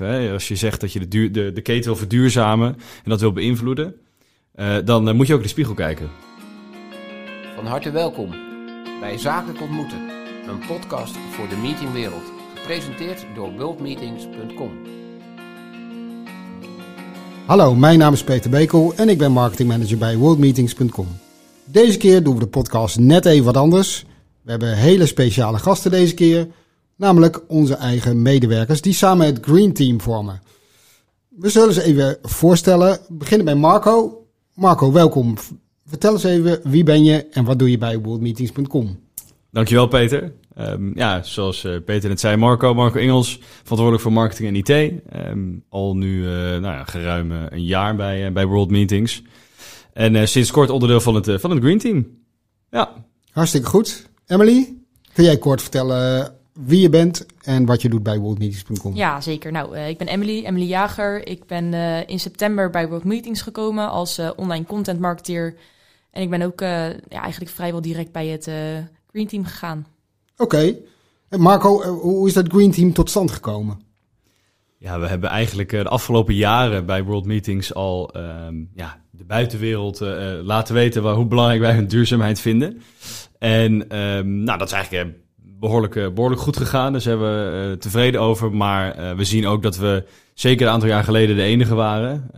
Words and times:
Als 0.00 0.48
je 0.48 0.56
zegt 0.56 0.80
dat 0.80 0.92
je 0.92 0.98
de, 0.98 1.08
duur, 1.08 1.32
de, 1.32 1.52
de 1.52 1.60
keten 1.60 1.84
wil 1.84 1.96
verduurzamen 1.96 2.68
en 3.04 3.10
dat 3.10 3.20
wil 3.20 3.32
beïnvloeden, 3.32 3.94
uh, 4.56 4.76
dan 4.84 5.08
uh, 5.08 5.14
moet 5.14 5.26
je 5.26 5.32
ook 5.32 5.38
in 5.38 5.44
de 5.44 5.52
spiegel 5.52 5.74
kijken. 5.74 6.10
Van 7.54 7.66
harte 7.66 7.90
welkom 7.90 8.30
bij 9.00 9.18
Zakelijk 9.18 9.60
Ontmoeten, 9.60 9.98
een 10.48 10.66
podcast 10.66 11.16
voor 11.30 11.48
de 11.48 11.56
meetingwereld, 11.56 12.32
gepresenteerd 12.54 13.26
door 13.34 13.52
worldmeetings.com. 13.52 14.70
Hallo, 17.46 17.74
mijn 17.74 17.98
naam 17.98 18.12
is 18.12 18.24
Peter 18.24 18.50
Bekel 18.50 18.92
en 18.96 19.08
ik 19.08 19.18
ben 19.18 19.32
marketingmanager 19.32 19.98
bij 19.98 20.16
worldmeetings.com. 20.16 21.06
Deze 21.64 21.98
keer 21.98 22.22
doen 22.22 22.34
we 22.34 22.40
de 22.40 22.46
podcast 22.46 22.98
net 22.98 23.26
even 23.26 23.44
wat 23.44 23.56
anders. 23.56 24.04
We 24.42 24.50
hebben 24.50 24.76
hele 24.76 25.06
speciale 25.06 25.58
gasten 25.58 25.90
deze 25.90 26.14
keer. 26.14 26.46
Namelijk 27.00 27.40
onze 27.46 27.74
eigen 27.74 28.22
medewerkers 28.22 28.80
die 28.80 28.92
samen 28.92 29.26
het 29.26 29.38
Green 29.42 29.72
Team 29.72 30.00
vormen. 30.00 30.42
We 31.28 31.48
zullen 31.48 31.74
ze 31.74 31.82
even 31.82 32.18
voorstellen. 32.22 32.98
We 33.08 33.14
beginnen 33.14 33.46
bij 33.46 33.54
Marco. 33.54 34.26
Marco, 34.54 34.92
welkom. 34.92 35.36
Vertel 35.86 36.12
eens 36.12 36.24
even 36.24 36.60
wie 36.64 36.84
ben 36.84 37.04
je 37.04 37.26
en 37.30 37.44
wat 37.44 37.58
doe 37.58 37.70
je 37.70 37.78
bij 37.78 37.98
worldmeetings.com. 37.98 38.98
Dankjewel 39.50 39.88
Peter. 39.88 40.32
Um, 40.58 40.92
ja, 40.94 41.22
zoals 41.22 41.64
uh, 41.64 41.76
Peter 41.84 42.08
net 42.08 42.20
zei, 42.20 42.36
Marco, 42.36 42.74
Marco 42.74 42.98
Engels, 42.98 43.38
verantwoordelijk 43.40 44.02
voor 44.02 44.12
marketing 44.12 44.48
en 44.48 44.54
IT. 44.54 44.92
Um, 45.28 45.64
al 45.68 45.96
nu 45.96 46.22
uh, 46.22 46.30
nou 46.32 46.62
ja, 46.62 46.84
geruim 46.84 47.32
uh, 47.32 47.42
een 47.48 47.64
jaar 47.64 47.96
bij, 47.96 48.32
bij 48.32 48.46
World 48.46 48.70
Meetings. 48.70 49.22
En 49.92 50.28
sinds 50.28 50.50
kort 50.50 50.70
onderdeel 50.70 51.00
van 51.00 51.14
het, 51.14 51.40
van 51.40 51.50
het 51.50 51.60
Green 51.62 51.78
Team. 51.78 52.06
Ja. 52.70 53.04
Hartstikke 53.30 53.68
goed. 53.68 54.08
Emily, 54.26 54.76
kun 55.12 55.24
jij 55.24 55.38
kort 55.38 55.62
vertellen 55.62 56.38
wie 56.52 56.80
je 56.80 56.88
bent 56.88 57.26
en 57.42 57.64
wat 57.64 57.82
je 57.82 57.88
doet 57.88 58.02
bij 58.02 58.18
worldmeetings.com. 58.18 58.94
Ja, 58.94 59.20
zeker. 59.20 59.52
Nou, 59.52 59.76
uh, 59.76 59.88
ik 59.88 59.98
ben 59.98 60.08
Emily, 60.08 60.44
Emily 60.44 60.66
Jager. 60.66 61.26
Ik 61.26 61.46
ben 61.46 61.72
uh, 61.72 62.08
in 62.08 62.20
september 62.20 62.70
bij 62.70 62.88
World 62.88 63.04
Meetings 63.04 63.42
gekomen 63.42 63.90
als 63.90 64.18
uh, 64.18 64.30
online 64.36 64.64
content 64.64 65.00
marketeer. 65.00 65.54
En 66.10 66.22
ik 66.22 66.30
ben 66.30 66.42
ook 66.42 66.60
ja, 66.60 66.98
eigenlijk 67.08 67.50
vrijwel 67.50 67.80
direct 67.80 68.12
bij 68.12 68.26
het 68.26 68.50
Green 69.10 69.26
Team 69.26 69.44
gegaan. 69.44 69.86
Oké. 70.32 70.42
Okay. 70.42 70.78
En 71.28 71.40
Marco, 71.40 71.82
hoe 71.82 72.28
is 72.28 72.34
dat 72.34 72.48
Green 72.48 72.70
Team 72.70 72.92
tot 72.92 73.10
stand 73.10 73.30
gekomen? 73.30 73.80
Ja, 74.78 75.00
we 75.00 75.06
hebben 75.06 75.30
eigenlijk 75.30 75.70
de 75.70 75.88
afgelopen 75.88 76.34
jaren 76.34 76.86
bij 76.86 77.04
World 77.04 77.24
Meetings 77.24 77.74
al 77.74 78.16
um, 78.16 78.70
ja, 78.74 79.00
de 79.10 79.24
buitenwereld 79.24 80.00
laten 80.42 80.74
weten 80.74 81.02
waar, 81.02 81.14
hoe 81.14 81.26
belangrijk 81.26 81.60
wij 81.60 81.74
hun 81.74 81.88
duurzaamheid 81.88 82.40
vinden. 82.40 82.82
En 83.38 83.96
um, 83.98 84.42
nou, 84.42 84.58
dat 84.58 84.68
is 84.68 84.74
eigenlijk 84.74 85.16
behoorlijk, 85.60 85.96
eh, 85.96 86.08
behoorlijk 86.08 86.40
goed 86.40 86.56
gegaan. 86.56 86.92
Dus 86.92 87.04
hebben 87.04 87.52
we 87.52 87.68
uh, 87.68 87.76
tevreden 87.76 88.20
over. 88.20 88.52
Maar 88.52 88.98
uh, 88.98 89.12
we 89.12 89.24
zien 89.24 89.46
ook 89.46 89.62
dat 89.62 89.76
we 89.76 90.04
zeker 90.34 90.66
een 90.66 90.72
aantal 90.72 90.88
jaar 90.88 91.04
geleden 91.04 91.36
de 91.36 91.42
enige 91.42 91.74
waren. 91.74 92.30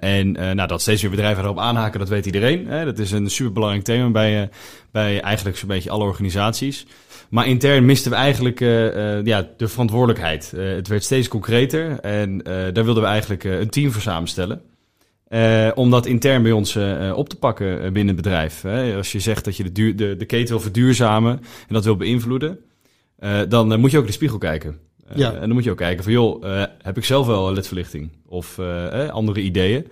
En 0.00 0.32
nou, 0.32 0.66
dat 0.68 0.80
steeds 0.80 1.02
meer 1.02 1.10
bedrijven 1.10 1.44
erop 1.44 1.58
aanhaken, 1.58 1.98
dat 1.98 2.08
weet 2.08 2.26
iedereen. 2.26 2.66
Hè? 2.66 2.84
Dat 2.84 2.98
is 2.98 3.10
een 3.10 3.30
superbelangrijk 3.30 3.84
thema 3.84 4.10
bij, 4.10 4.50
bij 4.90 5.20
eigenlijk 5.20 5.56
zo'n 5.56 5.68
beetje 5.68 5.90
alle 5.90 6.04
organisaties. 6.04 6.86
Maar 7.30 7.46
intern 7.46 7.84
misten 7.84 8.10
we 8.10 8.16
eigenlijk 8.16 8.60
ja, 9.24 9.48
de 9.56 9.68
verantwoordelijkheid. 9.68 10.52
het 10.56 10.88
werd 10.88 11.04
steeds 11.04 11.28
concreter 11.28 12.00
en 12.00 12.38
daar 12.72 12.84
wilden 12.84 13.02
we 13.02 13.08
eigenlijk 13.08 13.44
een 13.44 13.70
team 13.70 13.92
voor 13.92 14.02
samenstellen. 14.02 14.62
Uh, 15.32 15.70
om 15.74 15.90
dat 15.90 16.06
intern 16.06 16.42
bij 16.42 16.52
ons 16.52 16.76
uh, 16.76 17.12
op 17.16 17.28
te 17.28 17.36
pakken 17.36 17.92
binnen 17.92 18.14
het 18.14 18.24
bedrijf. 18.24 18.62
Hè. 18.62 18.96
Als 18.96 19.12
je 19.12 19.20
zegt 19.20 19.44
dat 19.44 19.56
je 19.56 19.62
de, 19.62 19.72
duur, 19.72 19.96
de, 19.96 20.16
de 20.16 20.24
keten 20.24 20.48
wil 20.48 20.60
verduurzamen 20.60 21.32
en 21.68 21.74
dat 21.74 21.84
wil 21.84 21.96
beïnvloeden, 21.96 22.58
uh, 23.20 23.40
dan 23.48 23.80
moet 23.80 23.90
je 23.90 23.96
ook 23.96 24.02
in 24.02 24.08
de 24.08 24.16
spiegel 24.16 24.38
kijken. 24.38 24.78
Ja. 25.14 25.32
En 25.32 25.40
dan 25.40 25.52
moet 25.52 25.64
je 25.64 25.70
ook 25.70 25.76
kijken 25.76 26.04
van, 26.04 26.12
joh, 26.12 26.44
heb 26.82 26.96
ik 26.96 27.04
zelf 27.04 27.26
wel 27.26 27.52
ledverlichting 27.52 28.10
of 28.26 28.58
andere 29.10 29.40
ideeën? 29.40 29.86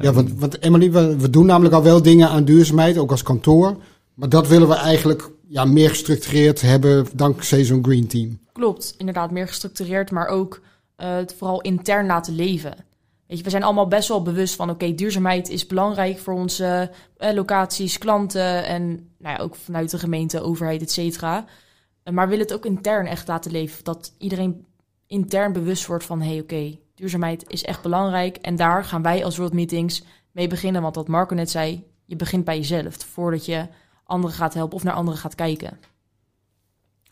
Ja, 0.00 0.12
want, 0.12 0.38
want 0.38 0.62
Emily, 0.62 0.90
we, 0.90 1.16
we, 1.16 1.30
doen 1.30 1.46
namelijk 1.46 1.74
al 1.74 1.82
wel 1.82 2.02
dingen 2.02 2.28
aan 2.28 2.44
duurzaamheid, 2.44 2.98
ook 2.98 3.10
als 3.10 3.22
kantoor. 3.22 3.76
Maar 4.14 4.28
dat 4.28 4.48
willen 4.48 4.68
we 4.68 4.74
eigenlijk 4.74 5.30
ja, 5.48 5.64
meer 5.64 5.88
gestructureerd 5.88 6.60
hebben 6.60 7.06
dankzij 7.14 7.64
zo'n 7.64 7.84
green 7.84 8.06
team. 8.06 8.38
Klopt, 8.52 8.94
inderdaad, 8.98 9.30
meer 9.30 9.48
gestructureerd, 9.48 10.10
maar 10.10 10.28
ook 10.28 10.60
het 10.96 11.34
vooral 11.38 11.60
intern 11.60 12.06
laten 12.06 12.34
leven. 12.34 12.74
Weet 13.26 13.38
je, 13.38 13.44
we 13.44 13.50
zijn 13.50 13.62
allemaal 13.62 13.88
best 13.88 14.08
wel 14.08 14.22
bewust 14.22 14.54
van, 14.54 14.70
oké, 14.70 14.94
duurzaamheid 14.94 15.48
is 15.48 15.66
belangrijk 15.66 16.18
voor 16.18 16.34
onze 16.34 16.90
eh, 17.16 17.32
locaties, 17.34 17.98
klanten 17.98 18.64
en 18.66 18.86
nou 19.18 19.36
ja, 19.36 19.42
ook 19.42 19.54
vanuit 19.54 19.90
de 19.90 19.98
gemeente, 19.98 20.40
overheid, 20.40 20.82
et 20.82 20.90
cetera. 20.90 21.44
Maar 22.12 22.24
we 22.24 22.30
willen 22.30 22.46
het 22.46 22.54
ook 22.54 22.66
intern 22.66 23.06
echt 23.06 23.28
laten 23.28 23.50
leven. 23.50 23.84
Dat 23.84 24.12
iedereen 24.18 24.64
intern 25.06 25.52
bewust 25.52 25.86
wordt 25.86 26.04
van, 26.04 26.20
hé, 26.20 26.28
hey, 26.28 26.40
oké, 26.40 26.78
duurzaamheid 26.94 27.44
is 27.46 27.64
echt 27.64 27.82
belangrijk. 27.82 28.36
En 28.36 28.56
daar 28.56 28.84
gaan 28.84 29.02
wij 29.02 29.24
als 29.24 29.36
World 29.36 29.52
Meetings 29.52 30.02
mee 30.32 30.48
beginnen. 30.48 30.82
Want 30.82 30.94
wat 30.94 31.08
Marco 31.08 31.34
net 31.34 31.50
zei, 31.50 31.84
je 32.04 32.16
begint 32.16 32.44
bij 32.44 32.56
jezelf 32.56 32.96
voordat 32.96 33.44
je 33.44 33.66
anderen 34.04 34.36
gaat 34.36 34.54
helpen 34.54 34.76
of 34.76 34.82
naar 34.84 34.94
anderen 34.94 35.20
gaat 35.20 35.34
kijken. 35.34 35.78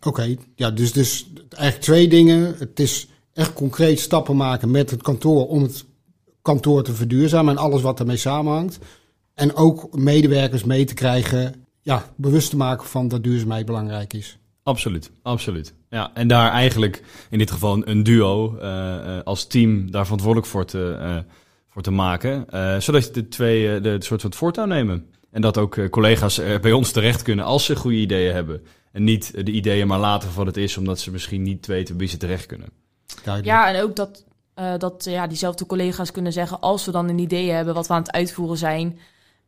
Oké, 0.06 0.36
ja, 0.54 0.70
dus, 0.70 0.92
dus 0.92 1.32
eigenlijk 1.48 1.84
twee 1.84 2.08
dingen. 2.08 2.54
Het 2.58 2.80
is 2.80 3.08
echt 3.32 3.52
concreet 3.52 4.00
stappen 4.00 4.36
maken 4.36 4.70
met 4.70 4.90
het 4.90 5.02
kantoor 5.02 5.48
om 5.48 5.62
het 5.62 5.84
kantoor 6.42 6.82
te 6.82 6.94
verduurzamen 6.94 7.56
en 7.56 7.62
alles 7.62 7.82
wat 7.82 8.00
ermee 8.00 8.16
samenhangt. 8.16 8.78
En 9.34 9.54
ook 9.54 9.96
medewerkers 9.96 10.64
mee 10.64 10.84
te 10.84 10.94
krijgen, 10.94 11.66
ja, 11.80 12.04
bewust 12.16 12.50
te 12.50 12.56
maken 12.56 12.86
van 12.86 13.08
dat 13.08 13.22
duurzaamheid 13.22 13.66
belangrijk 13.66 14.12
is. 14.12 14.38
Absoluut, 14.62 15.10
absoluut. 15.22 15.74
Ja, 15.88 16.10
en 16.14 16.28
daar 16.28 16.50
eigenlijk 16.50 17.02
in 17.30 17.38
dit 17.38 17.50
geval 17.50 17.88
een 17.88 18.02
duo 18.02 18.58
uh, 18.62 19.18
als 19.24 19.46
team 19.46 19.90
daar 19.90 20.04
verantwoordelijk 20.04 20.50
voor 20.50 20.64
te, 20.64 20.98
uh, 21.00 21.16
voor 21.68 21.82
te 21.82 21.90
maken. 21.90 22.46
Uh, 22.54 22.78
zodat 22.78 23.14
de 23.14 23.28
twee 23.28 23.80
de, 23.80 23.80
de 23.98 24.04
soort 24.04 24.20
van 24.20 24.30
het 24.30 24.38
voortouw 24.38 24.64
nemen. 24.64 25.06
En 25.30 25.40
dat 25.40 25.58
ook 25.58 25.90
collega's 25.90 26.40
bij 26.60 26.72
ons 26.72 26.90
terecht 26.90 27.22
kunnen 27.22 27.44
als 27.44 27.64
ze 27.64 27.76
goede 27.76 27.96
ideeën 27.96 28.34
hebben. 28.34 28.62
En 28.92 29.04
niet 29.04 29.46
de 29.46 29.52
ideeën 29.52 29.86
maar 29.86 29.98
laten 29.98 30.28
van 30.28 30.44
wat 30.44 30.54
het 30.54 30.64
is, 30.64 30.76
omdat 30.76 31.00
ze 31.00 31.10
misschien 31.10 31.42
niet 31.42 31.66
weten 31.66 31.96
wie 31.96 32.08
ze 32.08 32.16
terecht 32.16 32.46
kunnen. 32.46 32.68
Ja, 33.42 33.72
en 33.72 33.82
ook 33.82 33.96
dat 33.96 34.24
uh, 34.58 34.72
dat 34.78 35.04
ja, 35.04 35.26
diezelfde 35.26 35.66
collega's 35.66 36.10
kunnen 36.10 36.32
zeggen, 36.32 36.60
als 36.60 36.84
we 36.84 36.90
dan 36.90 37.08
een 37.08 37.18
idee 37.18 37.50
hebben 37.50 37.74
wat 37.74 37.86
we 37.86 37.94
aan 37.94 38.02
het 38.02 38.12
uitvoeren 38.12 38.56
zijn, 38.56 38.98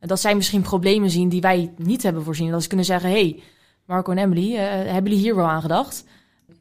dat 0.01 0.21
zij 0.21 0.35
misschien 0.35 0.63
problemen 0.63 1.11
zien 1.11 1.29
die 1.29 1.41
wij 1.41 1.73
niet 1.77 2.03
hebben 2.03 2.23
voorzien. 2.25 2.51
Dat 2.51 2.63
ze 2.63 2.69
kunnen 2.69 2.87
zeggen, 2.87 3.11
hey, 3.11 3.43
Marco 3.87 4.13
en 4.13 4.19
Emily, 4.19 4.53
uh, 4.53 4.59
hebben 4.59 5.03
jullie 5.03 5.19
hier 5.19 5.37
wel 5.37 5.47
aan 5.47 5.61
gedacht? 5.61 6.05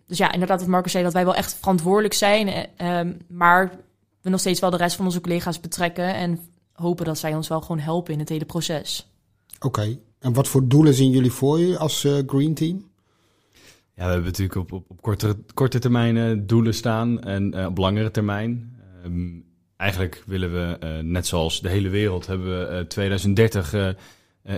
Dus 0.07 0.17
ja, 0.17 0.31
inderdaad, 0.31 0.59
wat 0.59 0.69
Marco 0.69 0.89
zei, 0.89 1.03
dat 1.03 1.13
wij 1.13 1.25
wel 1.25 1.35
echt 1.35 1.53
verantwoordelijk 1.59 2.13
zijn, 2.13 2.69
uh, 2.81 3.13
maar 3.27 3.79
we 4.21 4.29
nog 4.29 4.39
steeds 4.39 4.59
wel 4.59 4.69
de 4.69 4.77
rest 4.77 4.95
van 4.95 5.05
onze 5.05 5.21
collega's 5.21 5.59
betrekken 5.59 6.15
en 6.15 6.39
hopen 6.73 7.05
dat 7.05 7.17
zij 7.17 7.35
ons 7.35 7.47
wel 7.47 7.61
gewoon 7.61 7.79
helpen 7.79 8.13
in 8.13 8.19
het 8.19 8.29
hele 8.29 8.45
proces. 8.45 9.07
Oké, 9.59 9.97
en 10.19 10.33
wat 10.33 10.47
voor 10.47 10.67
doelen 10.67 10.93
zien 10.93 11.11
jullie 11.11 11.31
voor 11.31 11.59
je 11.59 11.77
als 11.77 12.07
Green 12.25 12.53
Team? 12.53 12.91
Ja, 13.95 14.05
we 14.05 14.11
hebben 14.11 14.23
natuurlijk 14.23 14.55
op, 14.55 14.71
op, 14.71 14.89
op 14.89 15.01
korte, 15.01 15.37
korte 15.53 15.79
termijn 15.79 16.45
doelen 16.47 16.73
staan 16.73 17.21
en 17.23 17.55
uh, 17.55 17.65
op 17.65 17.77
langere 17.77 18.11
termijn. 18.11 18.77
Um, 19.05 19.45
eigenlijk 19.77 20.23
willen 20.25 20.53
we, 20.53 20.77
uh, 20.83 21.03
net 21.03 21.27
zoals 21.27 21.61
de 21.61 21.69
hele 21.69 21.89
wereld, 21.89 22.27
hebben 22.27 22.59
we 22.59 22.79
uh, 22.79 22.79
2030 22.79 23.95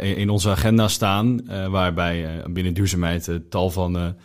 in 0.02 0.30
onze 0.30 0.50
agenda 0.50 0.88
staan. 0.88 1.46
waarbij 1.70 2.44
binnen 2.50 2.74
duurzaamheid 2.74 3.40
tal 3.50 3.70
van 3.70 4.16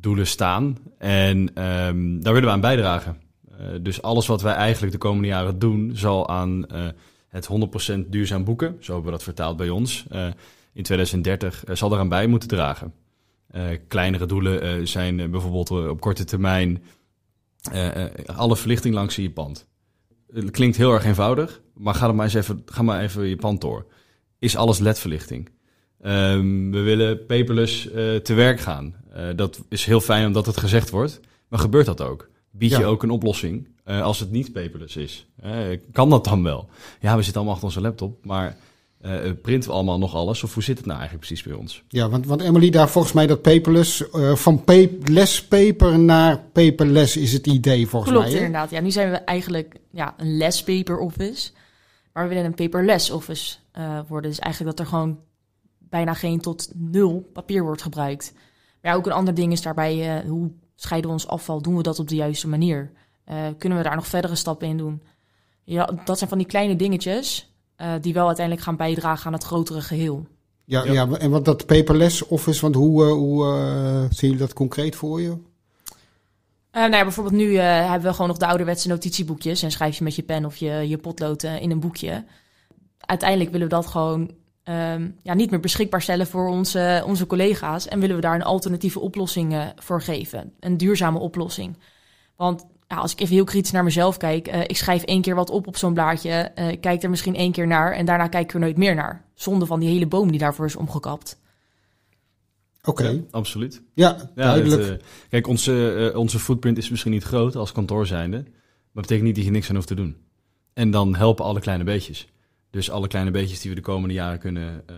doelen 0.00 0.26
staan. 0.26 0.78
En 0.98 1.38
um, 1.38 2.22
daar 2.22 2.32
willen 2.32 2.48
we 2.48 2.54
aan 2.54 2.60
bijdragen. 2.60 3.16
dus 3.80 4.02
alles 4.02 4.26
wat 4.26 4.42
wij 4.42 4.54
eigenlijk 4.54 4.92
de 4.92 4.98
komende 4.98 5.28
jaren 5.28 5.58
doen, 5.58 5.90
zal 5.94 6.28
aan 6.28 6.66
het 7.28 7.48
100% 7.96 8.08
duurzaam 8.08 8.44
boeken, 8.44 8.76
zo 8.80 8.92
hebben 8.92 9.04
we 9.10 9.16
dat 9.16 9.22
vertaald 9.22 9.56
bij 9.56 9.68
ons, 9.68 10.06
in 10.72 10.82
2030, 10.82 11.64
zal 11.72 11.88
daaraan 11.88 12.08
bij 12.08 12.26
moeten 12.26 12.48
dragen. 12.48 12.92
Uh, 13.56 13.62
kleinere 13.88 14.26
doelen 14.26 14.80
uh, 14.80 14.86
zijn 14.86 15.18
uh, 15.18 15.28
bijvoorbeeld 15.28 15.70
op 15.70 16.00
korte 16.00 16.24
termijn 16.24 16.82
alle 18.26 18.56
verlichting 18.56 18.94
langs 18.94 19.16
je 19.16 19.30
pand. 19.30 19.66
Het 20.32 20.50
klinkt 20.50 20.76
heel 20.76 20.92
erg 20.92 21.04
eenvoudig, 21.04 21.60
maar 21.74 21.94
ga, 21.94 22.12
maar 22.12 22.24
eens 22.24 22.34
even, 22.34 22.62
ga 22.66 22.82
maar 22.82 23.02
even 23.02 23.26
je 23.26 23.36
pand 23.36 23.60
door. 23.60 23.86
Is 24.38 24.56
alles 24.56 24.78
ledverlichting? 24.78 25.48
Um, 26.04 26.70
we 26.70 26.80
willen 26.80 27.26
paperless 27.26 27.82
te 28.22 28.34
werk 28.34 28.60
gaan. 28.60 28.94
dat 29.36 29.60
is 29.68 29.84
heel 29.84 30.00
fijn 30.00 30.26
omdat 30.26 30.46
het 30.46 30.56
gezegd 30.56 30.90
wordt, 30.90 31.20
maar 31.48 31.58
gebeurt 31.58 31.86
dat 31.86 32.00
ook? 32.00 32.28
Bied 32.50 32.70
je 32.70 32.84
ook 32.84 33.02
een 33.02 33.10
oplossing 33.10 33.68
als 33.84 34.20
het 34.20 34.30
niet 34.30 34.52
paperless 34.52 34.96
is? 34.96 35.26
kan 35.92 36.10
dat 36.10 36.24
dan 36.24 36.42
wel? 36.42 36.68
Ja, 37.00 37.16
we 37.16 37.22
zitten 37.22 37.34
allemaal 37.34 37.52
achter 37.52 37.68
onze 37.68 37.80
laptop, 37.80 38.24
maar 38.24 38.56
uh, 39.02 39.30
printen 39.42 39.68
we 39.68 39.74
allemaal 39.74 39.98
nog 39.98 40.14
alles? 40.14 40.42
Of 40.42 40.54
hoe 40.54 40.62
zit 40.62 40.76
het 40.76 40.86
nou 40.86 40.98
eigenlijk 40.98 41.26
precies 41.26 41.46
bij 41.46 41.56
ons? 41.56 41.82
Ja, 41.88 42.08
want, 42.08 42.26
want 42.26 42.40
Emily, 42.40 42.70
daar 42.70 42.88
volgens 42.88 43.12
mij 43.12 43.26
dat 43.26 43.42
paperless, 43.42 44.04
uh, 44.14 44.34
van 44.34 44.62
less 45.02 45.44
paper 45.44 45.98
naar 45.98 46.38
paperless 46.52 47.16
is 47.16 47.32
het 47.32 47.46
idee 47.46 47.88
volgens 47.88 48.12
Klopt, 48.12 48.26
mij. 48.26 48.36
Klopt, 48.36 48.46
inderdaad. 48.46 48.70
Ja, 48.70 48.80
nu 48.80 48.90
zijn 48.90 49.10
we 49.10 49.16
eigenlijk 49.16 49.76
ja, 49.90 50.14
een 50.16 50.36
less 50.36 50.62
paper 50.62 50.98
office. 50.98 51.50
Maar 52.12 52.22
we 52.22 52.28
willen 52.28 52.44
een 52.44 52.54
paperless 52.54 53.10
office 53.10 53.56
uh, 53.78 54.00
worden. 54.08 54.30
Dus 54.30 54.38
eigenlijk 54.38 54.76
dat 54.76 54.86
er 54.86 54.92
gewoon 54.92 55.18
bijna 55.78 56.14
geen 56.14 56.40
tot 56.40 56.70
nul 56.74 57.30
papier 57.32 57.62
wordt 57.62 57.82
gebruikt. 57.82 58.32
Maar 58.80 58.92
ja, 58.92 58.98
ook 58.98 59.06
een 59.06 59.12
ander 59.12 59.34
ding 59.34 59.52
is 59.52 59.62
daarbij, 59.62 60.24
hoe 60.26 60.50
scheiden 60.74 61.10
we 61.10 61.16
ons 61.16 61.26
afval? 61.26 61.62
Doen 61.62 61.76
we 61.76 61.82
dat 61.82 61.98
op 61.98 62.08
de 62.08 62.14
juiste 62.14 62.48
manier? 62.48 62.92
Eh, 63.24 63.36
kunnen 63.58 63.78
we 63.78 63.84
daar 63.84 63.96
nog 63.96 64.06
verdere 64.06 64.34
stappen 64.34 64.68
in 64.68 64.76
doen? 64.76 65.02
Ja, 65.64 65.90
dat 66.04 66.18
zijn 66.18 66.30
van 66.30 66.38
die 66.38 66.46
kleine 66.46 66.76
dingetjes 66.76 67.51
eh, 67.82 67.92
die 68.00 68.12
wel 68.14 68.26
uiteindelijk 68.26 68.66
gaan 68.66 68.76
bijdragen 68.76 69.26
aan 69.26 69.32
het 69.32 69.44
grotere 69.44 69.80
geheel. 69.80 70.26
Ja, 70.64 70.84
Ja. 70.84 70.92
ja. 70.92 71.08
en 71.18 71.30
wat 71.30 71.44
dat 71.44 71.66
paperless 71.66 72.26
office, 72.26 72.60
want 72.60 72.74
hoe, 72.74 73.04
eh, 73.04 73.10
hoe 73.12 73.44
eh, 73.46 74.00
zien 74.00 74.30
jullie 74.30 74.36
dat 74.36 74.52
concreet 74.52 74.96
voor 74.96 75.20
je? 75.20 75.36
Eh, 76.70 76.80
nou 76.82 76.94
ja, 76.94 77.02
bijvoorbeeld 77.02 77.36
nu 77.36 77.56
eh, 77.56 77.90
hebben 77.90 78.08
we 78.08 78.12
gewoon 78.12 78.28
nog 78.28 78.38
de 78.38 78.46
ouderwetse 78.46 78.88
notitieboekjes 78.88 79.62
en 79.62 79.70
schrijf 79.70 79.98
je 79.98 80.04
met 80.04 80.14
je 80.14 80.22
pen 80.22 80.44
of 80.44 80.56
je, 80.56 80.70
je 80.70 80.98
potlood 80.98 81.42
in 81.42 81.70
een 81.70 81.80
boekje. 81.80 82.24
Uiteindelijk 82.98 83.50
willen 83.50 83.68
we 83.68 83.74
dat 83.74 83.86
gewoon 83.86 84.30
ehm, 84.62 85.10
ja, 85.22 85.34
niet 85.34 85.50
meer 85.50 85.60
beschikbaar 85.60 86.02
stellen 86.02 86.26
voor 86.26 86.48
onze, 86.48 87.02
onze 87.06 87.26
collega's 87.26 87.88
en 87.88 88.00
willen 88.00 88.16
we 88.16 88.22
daar 88.22 88.34
een 88.34 88.42
alternatieve 88.42 89.00
oplossing 89.00 89.52
eh, 89.52 89.66
voor 89.76 90.02
geven. 90.02 90.52
Een 90.60 90.76
duurzame 90.76 91.18
oplossing. 91.18 91.78
Want 92.36 92.64
ja, 92.92 92.98
als 92.98 93.12
ik 93.12 93.20
even 93.20 93.34
heel 93.34 93.44
kritisch 93.44 93.70
naar 93.70 93.84
mezelf 93.84 94.16
kijk, 94.16 94.46
eh, 94.46 94.60
ik 94.60 94.76
schrijf 94.76 95.02
één 95.02 95.22
keer 95.22 95.34
wat 95.34 95.50
op 95.50 95.66
op 95.66 95.76
zo'n 95.76 95.94
blaadje, 95.94 96.30
eh, 96.30 96.70
ik 96.70 96.80
kijk 96.80 97.02
er 97.02 97.10
misschien 97.10 97.34
één 97.34 97.52
keer 97.52 97.66
naar 97.66 97.92
en 97.92 98.04
daarna 98.04 98.28
kijk 98.28 98.44
ik 98.44 98.54
er 98.54 98.60
nooit 98.60 98.76
meer 98.76 98.94
naar. 98.94 99.24
Zonde 99.34 99.66
van 99.66 99.80
die 99.80 99.88
hele 99.88 100.06
boom 100.06 100.30
die 100.30 100.38
daarvoor 100.38 100.66
is 100.66 100.76
omgekapt. 100.76 101.40
Oké, 102.84 103.08
Ja, 103.08 103.20
absoluut. 103.30 103.82
ja, 103.94 104.16
Ja, 104.34 104.44
duidelijk. 104.44 104.82
het, 104.82 105.00
eh, 105.00 105.06
kijk, 105.28 105.46
onze, 105.46 106.10
eh, 106.12 106.18
onze 106.18 106.38
footprint 106.38 106.78
is 106.78 106.90
misschien 106.90 107.12
niet 107.12 107.22
groot 107.22 107.56
als 107.56 107.72
kantoor 107.72 108.06
zijnde. 108.06 108.36
Maar 108.36 109.02
dat 109.02 109.02
betekent 109.02 109.22
niet 109.26 109.34
dat 109.36 109.44
je 109.44 109.50
niks 109.50 109.68
aan 109.68 109.74
hoeft 109.74 109.86
te 109.88 109.94
doen. 109.94 110.16
En 110.74 110.90
dan 110.90 111.16
helpen 111.16 111.44
alle 111.44 111.60
kleine 111.60 111.84
beetjes. 111.84 112.28
Dus 112.70 112.90
alle 112.90 113.08
kleine 113.08 113.30
beetjes 113.30 113.60
die 113.60 113.70
we 113.70 113.76
de 113.76 113.82
komende 113.82 114.14
jaren 114.14 114.38
kunnen... 114.38 114.82
eh, 114.86 114.96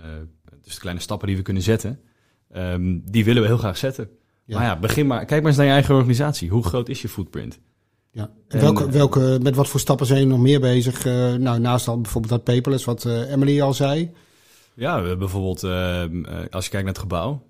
dus 0.63 0.75
de 0.75 0.81
kleine 0.81 1.01
stappen 1.01 1.27
die 1.29 1.37
we 1.37 1.43
kunnen 1.43 1.63
zetten... 1.63 2.01
ehm, 2.51 2.99
die 3.05 3.25
willen 3.25 3.43
we 3.43 3.49
heel 3.49 3.59
graag 3.59 3.77
zetten. 3.77 4.09
Ja. 4.45 4.59
Maar 4.59 4.67
ja, 4.67 4.79
begin 4.79 5.07
maar. 5.07 5.25
Kijk 5.25 5.41
maar 5.41 5.49
eens 5.49 5.57
naar 5.57 5.67
je 5.67 5.73
eigen 5.73 5.95
organisatie. 5.95 6.51
Hoe 6.51 6.65
groot 6.65 6.89
is 6.89 7.03
je 7.03 7.09
footprint? 7.09 7.59
Ja. 8.15 8.31
En 8.49 8.61
welke, 8.61 8.91
welke, 8.91 9.39
met 9.43 9.55
wat 9.55 9.69
voor 9.69 9.81
stappen 9.81 10.07
zijn 10.07 10.19
jullie 10.19 10.35
nog 10.35 10.43
meer 10.43 10.61
bezig? 10.61 11.07
Eh, 11.07 11.35
nou, 11.35 11.59
naast 11.59 11.89
al 11.89 12.01
bijvoorbeeld 12.01 12.33
dat 12.33 12.55
paperless, 12.55 12.85
wat 12.85 13.05
eh, 13.05 13.31
Emily 13.31 13.61
al 13.61 13.75
zei. 13.75 14.13
Ja, 14.75 14.93
we 14.93 15.01
hebben 15.01 15.19
bijvoorbeeld, 15.19 15.63
eh, 15.63 16.05
als 16.51 16.65
je 16.65 16.71
kijkt 16.71 16.87
naar 16.87 16.95
het 16.95 16.99
gebouw, 16.99 17.47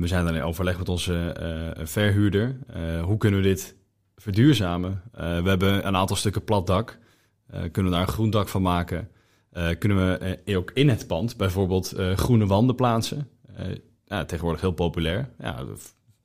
we 0.00 0.06
zijn 0.06 0.24
dan 0.24 0.34
in 0.34 0.42
overleg 0.42 0.78
met 0.78 0.88
onze 0.88 1.36
verhuurder. 1.82 2.58
Hoe 3.02 3.16
kunnen 3.16 3.40
we 3.40 3.46
dit 3.46 3.74
verduurzamen? 4.16 5.02
We 5.12 5.48
hebben 5.48 5.86
een 5.86 5.96
aantal 5.96 6.16
stukken 6.16 6.44
plat 6.44 6.66
dak. 6.66 6.98
Kunnen 7.48 7.84
we 7.84 7.90
daar 7.90 8.06
een 8.06 8.12
groen 8.12 8.30
dak 8.30 8.48
van 8.48 8.62
maken? 8.62 9.08
Kunnen 9.78 10.18
we 10.44 10.56
ook 10.56 10.70
in 10.74 10.88
het 10.88 11.06
pand 11.06 11.36
bijvoorbeeld 11.36 11.94
groene 12.14 12.46
wanden 12.46 12.74
plaatsen? 12.74 13.28
Ja, 14.04 14.24
tegenwoordig 14.24 14.60
heel 14.60 14.72
populair. 14.72 15.30
Ja, 15.38 15.64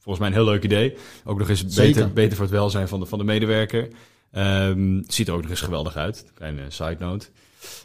volgens 0.03 0.19
mij 0.19 0.27
een 0.27 0.44
heel 0.44 0.51
leuk 0.53 0.63
idee. 0.63 0.95
Ook 1.23 1.39
nog 1.39 1.50
eens 1.50 1.65
Zeker. 1.67 1.94
beter, 1.94 2.13
beter 2.13 2.35
voor 2.35 2.45
het 2.45 2.53
welzijn 2.53 2.88
van 2.88 3.00
de, 3.00 3.05
van 3.05 3.17
de 3.17 3.25
medewerker. 3.25 3.88
Ehm, 4.31 5.01
ziet 5.07 5.27
er 5.27 5.33
ook 5.33 5.41
nog 5.41 5.50
eens 5.50 5.61
geweldig 5.61 5.95
uit. 5.95 6.31
Kleine 6.33 6.61
side 6.67 6.97
note. 7.00 7.27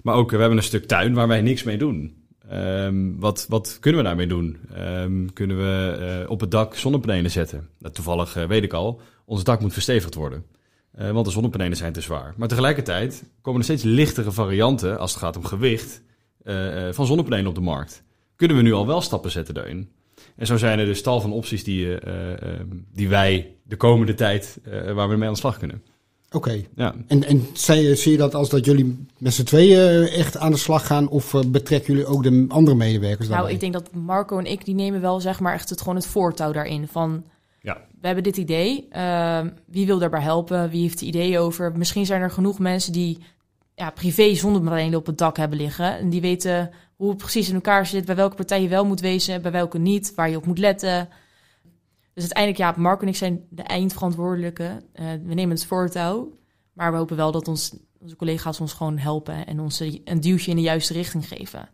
Maar 0.03 0.15
ook, 0.15 0.27
eh, 0.27 0.35
we 0.35 0.41
hebben 0.41 0.59
een 0.59 0.65
stuk 0.65 0.87
tuin 0.87 1.15
waar 1.15 1.29
wij 1.29 1.41
niks 1.41 1.63
mee 1.63 1.79
doen. 1.79 2.27
Ehm, 2.49 3.17
wat, 3.17 3.47
wat 3.49 3.77
kunnen 3.81 4.01
we 4.01 4.07
daarmee 4.07 4.27
doen? 4.27 4.57
Ehm, 4.75 5.27
kunnen 5.33 5.57
we 5.57 5.97
eh, 6.23 6.31
op 6.31 6.41
het 6.41 6.51
dak 6.51 6.75
zonnepanelen 6.75 7.31
zetten? 7.31 7.69
Nou, 7.79 7.95
toevallig 7.95 8.37
eh, 8.37 8.45
weet 8.45 8.63
ik 8.63 8.73
al, 8.73 9.01
ons 9.25 9.45
dak 9.45 9.61
moet 9.61 9.73
verstevigd 9.73 10.15
worden. 10.15 10.45
Want 11.13 11.25
de 11.25 11.31
zonnepanelen 11.31 11.77
zijn 11.77 11.93
te 11.93 12.01
zwaar. 12.01 12.35
Maar 12.37 12.49
tegelijkertijd 12.49 13.25
komen 13.41 13.59
er 13.59 13.65
steeds 13.65 13.83
lichtere 13.83 14.33
varianten, 14.33 14.99
als 14.99 15.11
het 15.11 15.21
gaat 15.21 15.37
om 15.37 15.45
gewicht, 15.45 16.03
van 16.91 17.07
zonnepanelen 17.07 17.47
op 17.47 17.55
de 17.55 17.61
markt. 17.61 18.03
Kunnen 18.37 18.57
we 18.57 18.63
nu 18.63 18.73
al 18.73 18.87
wel 18.87 19.01
stappen 19.01 19.31
zetten 19.31 19.55
daarin? 19.55 19.91
En 20.39 20.47
zo 20.47 20.57
zijn 20.57 20.79
er 20.79 20.85
dus 20.87 21.03
tal 21.03 21.21
van 21.21 21.33
opties 21.33 21.65
die, 21.65 21.99
ehm, 21.99 22.67
die 22.93 23.09
wij 23.09 23.55
de 23.63 23.77
komende 23.77 24.15
tijd, 24.15 24.59
eh, 24.65 24.93
waar 24.93 25.09
we 25.09 25.17
mee 25.17 25.27
aan 25.29 25.35
de 25.35 25.41
slag 25.41 25.59
kunnen. 25.59 25.83
Oké. 26.31 26.65
Ja. 26.75 26.95
En, 27.07 27.25
en 27.25 27.47
zie, 27.53 27.95
zie 27.95 28.13
je 28.13 28.19
dat 28.19 28.35
als 28.35 28.49
dat 28.49 28.65
jullie 28.65 29.07
met 29.19 29.35
z'n 29.35 29.43
tweeën 29.43 30.09
echt 30.09 30.37
aan 30.37 30.51
de 30.51 30.57
slag 30.57 30.87
gaan? 30.87 31.09
Of 31.09 31.35
betrekken 31.47 31.95
jullie 31.95 32.09
ook 32.09 32.23
de 32.23 32.45
andere 32.49 32.77
medewerkers 32.77 33.29
daarbij? 33.29 33.45
Nou, 33.45 33.55
ik 33.55 33.61
denk 33.61 33.73
dat 33.73 33.95
Marco 33.95 34.39
en 34.39 34.47
ik, 34.47 34.65
die 34.65 34.75
nemen 34.75 35.01
wel 35.01 35.21
zeg 35.21 35.41
maar 35.41 35.55
echt 35.55 35.71
het, 35.71 35.81
gewoon 35.81 35.97
het 35.97 36.07
voortouw 36.07 36.53
daarin. 36.53 36.89
Van, 36.89 37.25
Ja. 37.63 37.77
we 38.01 38.07
hebben 38.07 38.25
dit 38.25 38.37
idee, 38.37 38.87
ehm, 38.91 39.49
wie 39.67 39.87
wil 39.87 39.99
daarbij 39.99 40.23
helpen? 40.23 40.71
Wie 40.71 40.83
heeft 40.83 41.01
ideeën 41.01 41.39
over? 41.39 41.73
Misschien 41.77 42.07
zijn 42.07 42.23
er 42.23 42.31
genoeg 42.31 42.59
mensen 42.59 42.93
die 42.93 43.19
ja, 43.75 43.91
privé 43.91 44.35
zonnepanelen 44.35 44.99
op 44.99 45.07
het 45.07 45.19
dak 45.19 45.37
hebben 45.37 45.59
liggen. 45.59 45.99
En 45.99 46.11
die 46.11 46.21
weten 46.21 46.71
hoe 46.99 47.09
het 47.09 47.19
precies 47.19 47.49
in 47.49 47.55
elkaar 47.55 47.87
zit, 47.87 48.05
bij 48.05 48.17
welke 48.17 48.37
partij 48.37 48.63
je 48.63 48.69
wel 48.69 48.85
moet 48.85 49.01
wezen, 49.01 49.43
bij 49.43 49.51
welke 49.53 49.79
niet, 49.79 50.15
waar 50.15 50.31
je 50.31 50.37
op 50.37 50.47
moet 50.47 50.59
letten. 50.59 51.09
Dus 52.15 52.23
uiteindelijk, 52.33 52.59
ja, 52.59 52.83
Marco 52.83 53.03
en 53.03 53.09
ik 53.09 53.17
zijn 53.17 53.45
de 53.51 53.63
eindverantwoordelijke. 53.63 54.83
Eh, 54.93 55.07
we 55.25 55.35
nemen 55.35 55.57
het 55.57 55.67
voortouw, 55.67 56.33
maar 56.73 56.93
we 56.93 56.99
hopen 56.99 57.17
wel 57.17 57.33
dat 57.33 57.49
ons, 57.49 57.77
onze 57.99 58.17
collega's 58.17 58.61
ons 58.61 58.73
gewoon 58.73 58.99
helpen 58.99 59.47
en 59.47 59.61
ons 59.61 59.81
een 59.81 60.21
duwtje 60.21 60.51
in 60.51 60.57
de 60.57 60.63
juiste 60.63 60.93
richting 60.93 61.29
geven. 61.29 61.69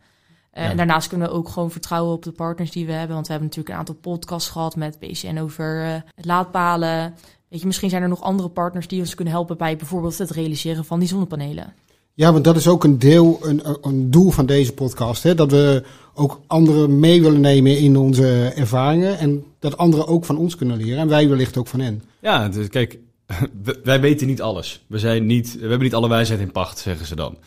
Eh, 0.50 0.64
Ja. 0.64 0.70
En 0.70 0.76
daarnaast 0.76 1.08
kunnen 1.08 1.28
we 1.28 1.34
ook 1.34 1.48
gewoon 1.48 1.70
vertrouwen 1.70 2.14
op 2.14 2.22
de 2.22 2.32
partners 2.32 2.70
die 2.70 2.86
we 2.86 2.92
hebben. 2.92 3.14
Want 3.14 3.26
we 3.26 3.32
hebben 3.32 3.50
natuurlijk 3.50 3.74
een 3.74 3.80
aantal 3.80 4.12
podcasts 4.12 4.50
gehad 4.50 4.76
met 4.76 4.98
BCN 4.98 5.38
over 5.38 6.02
het 6.14 6.24
laadpalen. 6.24 7.14
Weet 7.48 7.60
je, 7.60 7.66
misschien 7.66 7.90
zijn 7.90 8.02
er 8.02 8.08
nog 8.08 8.22
andere 8.22 8.48
partners 8.48 8.88
die 8.88 9.00
ons 9.00 9.14
kunnen 9.14 9.34
helpen 9.34 9.56
bij 9.56 9.76
bijvoorbeeld 9.76 10.18
het 10.18 10.30
realiseren 10.30 10.84
van 10.84 10.98
die 10.98 11.08
zonnepanelen. 11.08 11.74
Ja, 12.16 12.32
want 12.32 12.44
dat 12.44 12.56
is 12.56 12.68
ook 12.68 12.84
een 12.84 12.98
deel, 12.98 13.38
een, 13.42 13.62
een 13.82 14.10
doel 14.10 14.30
van 14.30 14.46
deze 14.46 14.72
podcast. 14.72 15.22
Hè? 15.22 15.34
Dat 15.34 15.50
we 15.50 15.82
ook 16.14 16.40
anderen 16.46 16.98
mee 17.00 17.22
willen 17.22 17.40
nemen 17.40 17.78
in 17.78 17.96
onze 17.96 18.52
ervaringen. 18.54 19.18
En 19.18 19.44
dat 19.58 19.76
anderen 19.76 20.06
ook 20.06 20.24
van 20.24 20.36
ons 20.36 20.56
kunnen 20.56 20.76
leren. 20.76 20.98
En 20.98 21.08
wij 21.08 21.28
wellicht 21.28 21.56
ook 21.56 21.66
van 21.66 21.80
hen. 21.80 22.02
Ja, 22.20 22.48
dus 22.48 22.68
kijk, 22.68 22.98
wij 23.84 24.00
weten 24.00 24.26
niet 24.26 24.42
alles. 24.42 24.84
We, 24.86 24.98
zijn 24.98 25.26
niet, 25.26 25.54
we 25.54 25.60
hebben 25.60 25.78
niet 25.78 25.94
alle 25.94 26.08
wijsheid 26.08 26.40
in 26.40 26.52
pacht, 26.52 26.78
zeggen 26.78 27.06
ze 27.06 27.14
dan. 27.14 27.38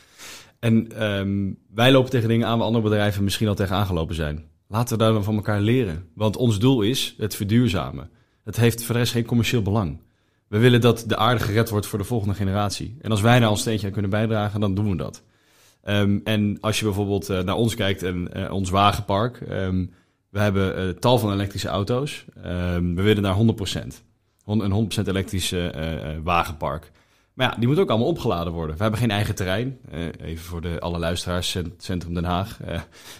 En 0.59 0.91
ehm, 0.97 1.51
wij 1.73 1.91
lopen 1.91 2.09
tegen 2.09 2.29
dingen 2.29 2.47
aan 2.47 2.57
waar 2.57 2.67
andere 2.67 2.83
bedrijven 2.83 3.23
misschien 3.23 3.47
al 3.47 3.55
tegen 3.55 3.75
aangelopen 3.75 4.15
zijn. 4.15 4.43
Laten 4.67 4.97
we 4.97 5.03
daar 5.03 5.13
dan 5.13 5.23
van 5.23 5.35
elkaar 5.35 5.61
leren. 5.61 6.07
Want 6.13 6.37
ons 6.37 6.59
doel 6.59 6.81
is 6.81 7.15
het 7.17 7.35
verduurzamen. 7.35 8.09
Het 8.43 8.55
heeft 8.55 8.83
voor 8.83 8.93
de 8.93 8.99
rest 8.99 9.11
geen 9.11 9.25
commercieel 9.25 9.61
belang. 9.61 9.99
We 10.47 10.57
willen 10.57 10.81
dat 10.81 11.03
de 11.07 11.17
aarde 11.17 11.43
gered 11.43 11.69
wordt 11.69 11.85
voor 11.87 11.99
de 11.99 12.05
volgende 12.05 12.33
generatie. 12.33 12.97
En 13.01 13.11
als 13.11 13.21
wij 13.21 13.39
daar 13.39 13.49
ons 13.49 13.59
steentje 13.61 13.87
aan 13.87 13.93
kunnen 13.93 14.11
bijdragen, 14.11 14.59
dan 14.59 14.75
doen 14.75 14.89
we 14.89 14.95
dat. 14.95 15.23
Ehm, 15.83 16.19
en 16.23 16.57
als 16.61 16.79
je 16.79 16.85
bijvoorbeeld 16.85 17.29
eh, 17.29 17.39
naar 17.43 17.55
ons 17.55 17.75
kijkt 17.75 18.03
en 18.03 18.33
eh, 18.33 18.51
ons 18.53 18.69
wagenpark. 18.69 19.41
ehm, 19.41 19.85
we 20.29 20.39
hebben 20.39 20.75
eh, 20.77 20.89
tal 20.89 21.17
van 21.19 21.31
elektrische 21.31 21.67
auto's. 21.67 22.25
Ehm, 22.43 22.93
we 22.95 23.01
willen 23.01 23.23
naar 23.23 23.33
100%. 23.35 24.03
Hon- 24.43 24.63
Een 24.63 24.71
100% 24.71 25.07
elektrisch 25.07 25.51
eh, 25.51 25.67
eh, 25.67 26.09
eh, 26.15 26.17
wagenpark. 26.23 26.91
Maar 27.33 27.49
ja, 27.51 27.55
die 27.59 27.67
moet 27.67 27.79
ook 27.79 27.89
allemaal 27.89 28.07
opgeladen 28.07 28.53
worden. 28.53 28.75
We 28.75 28.81
hebben 28.81 28.99
geen 28.99 29.11
eigen 29.11 29.35
terrein. 29.35 29.77
Even 30.21 30.43
voor 30.45 30.61
de, 30.61 30.79
alle 30.79 30.99
luisteraars, 30.99 31.49
cent- 31.49 31.83
Centrum 31.83 32.13
Den 32.13 32.23
Haag. 32.23 32.59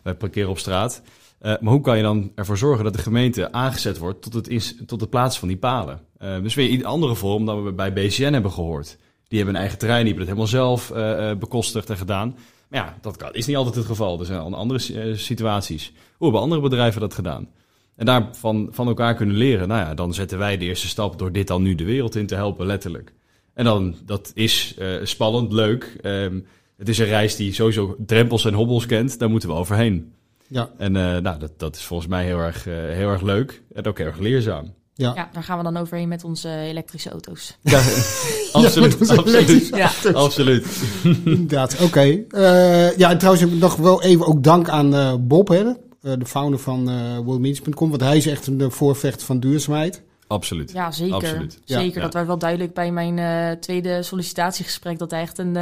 Wij 0.03 0.15
parkeren 0.15 0.49
op 0.49 0.59
straat. 0.59 1.01
Maar 1.41 1.59
hoe 1.61 1.81
kan 1.81 1.97
je 1.97 2.03
dan 2.03 2.31
ervoor 2.35 2.57
zorgen 2.57 2.83
dat 2.83 2.93
de 2.93 2.99
gemeente 3.01 3.51
aangezet 3.51 3.97
wordt 3.97 4.21
tot 4.21 4.33
het, 4.33 4.87
tot 4.87 5.01
het 5.01 5.09
plaatsen 5.09 5.39
van 5.39 5.47
die 5.47 5.57
palen? 5.57 5.99
Eh, 6.17 6.41
dus 6.41 6.55
weer 6.55 6.71
een 6.71 6.85
andere 6.85 7.15
vorm 7.15 7.45
dan 7.45 7.63
we 7.63 7.71
bij 7.71 7.93
BCN 7.93 8.33
hebben 8.33 8.51
gehoord. 8.51 8.97
Die 9.27 9.37
hebben 9.37 9.55
een 9.55 9.61
eigen 9.61 9.79
terrein, 9.79 10.05
die 10.05 10.13
hebben 10.13 10.33
het 10.33 10.37
helemaal 10.37 10.67
zelf 10.67 10.91
eh, 10.91 11.29
eh, 11.29 11.37
bekostigd 11.37 11.89
en 11.89 11.97
gedaan. 11.97 12.35
Maar 12.69 12.79
ja, 12.79 12.97
dat 13.01 13.17
kan, 13.17 13.33
is 13.33 13.45
niet 13.45 13.55
altijd 13.55 13.75
het 13.75 13.85
geval. 13.85 14.19
Er 14.19 14.25
zijn 14.25 14.39
al 14.39 14.55
andere 14.55 15.15
situaties. 15.15 15.93
Hoe 16.17 16.25
hebben 16.27 16.41
andere 16.41 16.61
bedrijven 16.61 17.01
dat 17.01 17.13
gedaan? 17.13 17.49
En 17.95 18.05
daarvan 18.05 18.67
van 18.71 18.87
elkaar 18.87 19.15
kunnen 19.15 19.35
leren. 19.35 19.67
Nou 19.67 19.81
ja, 19.81 19.93
dan 19.93 20.13
zetten 20.13 20.37
wij 20.37 20.57
de 20.57 20.65
eerste 20.65 20.87
stap 20.87 21.19
door 21.19 21.31
dit 21.31 21.47
dan 21.47 21.61
nu 21.61 21.75
de 21.75 21.83
wereld 21.83 22.15
in 22.15 22.27
te 22.27 22.35
helpen, 22.35 22.65
letterlijk. 22.65 23.13
En 23.53 23.65
dan, 23.65 23.95
dat 24.05 24.31
is 24.33 24.75
spannend, 25.03 25.51
leuk. 25.51 25.97
Ehm, 26.01 26.39
het 26.77 26.89
is 26.89 26.97
een 26.97 27.05
reis 27.05 27.35
die 27.35 27.53
sowieso 27.53 27.95
drempels 28.05 28.45
en 28.45 28.53
hobbels 28.53 28.85
kent. 28.85 29.19
Daar 29.19 29.29
moeten 29.29 29.49
we 29.49 29.55
overheen. 29.55 30.13
Ja, 30.47 30.69
En 30.77 30.91
nou, 30.91 31.39
dat, 31.39 31.59
dat 31.59 31.75
is 31.75 31.83
volgens 31.83 32.09
mij 32.09 32.25
heel 32.25 32.39
erg, 32.39 32.63
heel 32.63 33.09
erg 33.09 33.21
leuk 33.21 33.61
en 33.73 33.85
ook 33.85 33.97
heel 33.97 34.07
erg 34.07 34.19
leerzaam. 34.19 34.73
Ja. 34.97 35.11
Ja, 35.15 35.29
daar 35.33 35.43
gaan 35.43 35.57
we 35.57 35.63
dan 35.63 35.77
overheen 35.77 36.07
met 36.07 36.23
onze 36.23 36.49
elektrische 36.49 37.09
auto's. 37.09 37.57
Ja, 37.61 37.81
absoluut. 38.63 38.99
onze 38.99 39.17
absoluut. 39.17 39.67
Ja. 39.75 39.91
absoluut. 40.13 40.67
inderdaad. 41.03 41.81
Oké. 41.81 42.23
Eh, 42.29 42.97
ja, 42.97 43.09
en 43.09 43.17
trouwens 43.17 43.43
heb 43.43 43.53
ik 43.53 43.59
nog 43.59 43.75
wel 43.75 44.03
even 44.03 44.25
ook 44.25 44.43
dank 44.43 44.69
aan 44.69 44.95
eh, 44.95 45.13
Bob, 45.19 45.47
hè, 45.47 45.63
eh, 45.63 45.73
de 46.01 46.25
founder 46.25 46.59
van 46.59 46.89
eh 46.89 47.17
worldmeetings.com. 47.17 47.89
Want 47.89 48.01
hij 48.01 48.17
is 48.17 48.27
echt 48.27 48.47
een 48.47 48.71
voorvechter 48.71 49.25
van 49.25 49.39
duurzaamheid. 49.39 50.01
Absoluut. 50.27 50.71
Ja, 50.71 50.91
zeker. 50.91 51.15
Absoluut. 51.15 51.59
Ja. 51.65 51.79
Zeker, 51.79 51.95
Ja. 51.95 52.01
dat 52.01 52.13
werd 52.13 52.27
wel 52.27 52.37
duidelijk 52.37 52.73
bij 52.73 52.91
mijn 52.91 53.19
eh, 53.19 53.59
tweede 53.59 54.03
sollicitatiegesprek... 54.03 54.99
dat 54.99 55.11
hij 55.11 55.21
echt 55.21 55.37
een 55.37 55.55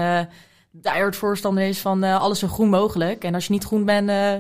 uh, 0.84 1.12
voorstander 1.12 1.64
is 1.64 1.80
van 1.80 2.04
eh, 2.04 2.22
alles 2.22 2.40
zo 2.40 2.48
groen 2.48 2.70
mogelijk. 2.70 3.24
En 3.24 3.34
als 3.34 3.46
je 3.46 3.54
niet 3.54 3.64
groen 3.64 3.86
bent, 3.86 4.10
eh, 4.10 4.34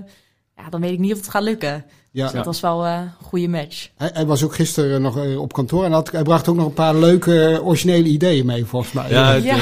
ja, 0.57 0.69
dan 0.69 0.81
weet 0.81 0.91
ik 0.91 0.99
niet 0.99 1.11
of 1.11 1.17
het 1.17 1.29
gaat 1.29 1.43
lukken. 1.43 1.85
Ja. 2.11 2.23
Dus 2.23 2.33
dat 2.33 2.45
was 2.45 2.59
wel 2.59 2.85
eh, 2.85 2.93
een 2.99 3.25
goede 3.25 3.47
match. 3.47 3.89
Hij, 3.95 4.09
hij 4.13 4.25
was 4.25 4.43
ook 4.43 4.55
gisteren 4.55 5.01
nog 5.01 5.17
eh, 5.17 5.41
op 5.41 5.53
kantoor 5.53 5.83
en 5.85 5.91
had, 5.91 6.11
hij 6.11 6.23
bracht 6.23 6.47
ook 6.47 6.55
nog 6.55 6.65
een 6.65 6.73
paar 6.73 6.95
leuke 6.95 7.43
eh, 7.45 7.67
originele 7.67 8.07
ideeën 8.07 8.45
mee, 8.45 8.65
volgens 8.65 8.91
mij. 8.93 9.09
Ja, 9.09 9.33
het, 9.33 9.43
Ja. 9.43 9.57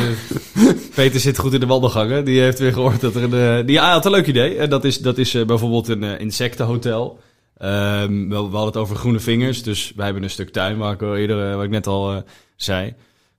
Peter 0.96 1.20
zit 1.20 1.38
goed 1.38 1.54
in 1.54 1.60
de 1.60 1.66
wandelgangen. 1.66 2.26
Die 2.26 2.40
heeft 2.42 2.60
weer 2.60 2.74
gehoord 2.74 3.02
dat 3.02 3.16
er 3.16 3.34
een... 3.34 3.66
die 3.66 3.82
ah, 3.82 3.92
had 3.92 4.06
een 4.06 4.12
leuk 4.12 4.28
idee. 4.28 4.58
En 4.58 4.70
dat 4.70 4.84
is, 4.84 5.00
dat 5.00 5.18
is 5.18 5.32
bijvoorbeeld 5.46 5.88
een 5.88 6.04
insectenhotel. 6.04 7.20
Ehm, 7.58 8.12
we, 8.12 8.36
we 8.36 8.36
hadden 8.36 8.66
het 8.66 8.78
over 8.78 8.96
groene 8.96 9.20
vingers. 9.20 9.64
Dus 9.64 9.94
wij 9.96 10.06
hebben 10.06 10.24
een 10.24 10.30
stuk 10.30 10.50
tuin, 10.50 10.78
waar 10.78 10.94
ik, 10.94 11.02
al 11.02 11.16
eerder, 11.18 11.56
wat 11.56 11.64
ik 11.66 11.70
net 11.70 11.88
al 11.88 12.12
eh, 12.12 12.18
zei. 12.56 12.94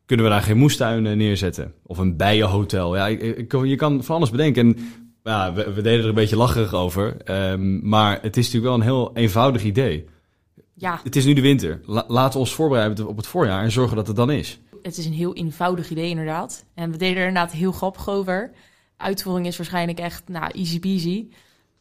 kunnen 0.06 0.26
we 0.26 0.32
daar 0.32 0.42
geen 0.42 0.56
moestuin 0.58 1.02
neerzetten? 1.02 1.72
Of 1.86 1.98
een 1.98 2.16
bijenhotel? 2.16 2.96
Ja, 2.96 3.06
ik, 3.08 3.20
ik- 3.22 3.52
je 3.64 3.76
kan 3.76 4.04
van 4.04 4.16
alles 4.16 4.30
bedenken. 4.30 4.66
En 4.66 4.88
ja, 5.24 5.52
we, 5.52 5.72
we 5.72 5.82
deden 5.82 6.00
er 6.02 6.08
een 6.08 6.14
beetje 6.14 6.36
lacherig 6.36 6.74
over. 6.74 7.16
Ehm, 7.24 7.88
maar 7.88 8.18
het 8.22 8.36
is 8.36 8.44
natuurlijk 8.44 8.64
wel 8.64 8.74
een 8.74 8.94
heel 8.94 9.10
eenvoudig 9.14 9.62
idee. 9.62 10.04
Ja, 10.74 11.00
Het 11.04 11.16
is 11.16 11.24
nu 11.24 11.32
de 11.32 11.40
winter. 11.40 11.80
La- 11.84 12.04
laten 12.08 12.32
we 12.32 12.38
ons 12.38 12.54
voorbereiden 12.54 13.06
op 13.08 13.16
het 13.16 13.26
voorjaar 13.26 13.62
en 13.62 13.70
zorgen 13.72 13.96
dat 13.96 14.06
het 14.06 14.16
dan 14.16 14.30
is. 14.30 14.60
het 14.82 14.98
is 14.98 15.06
een 15.06 15.12
heel 15.12 15.34
eenvoudig 15.34 15.90
idee 15.90 16.08
inderdaad. 16.08 16.64
En 16.74 16.90
we 16.90 16.96
deden 16.96 17.16
er 17.22 17.28
inderdaad 17.28 17.52
heel 17.52 17.72
grappig 17.72 18.08
over. 18.08 18.50
Uitvoering 18.96 19.46
is 19.46 19.56
waarschijnlijk 19.56 19.98
echt 19.98 20.22
nou, 20.28 20.50
easy 20.50 20.80
peasy. 20.80 21.26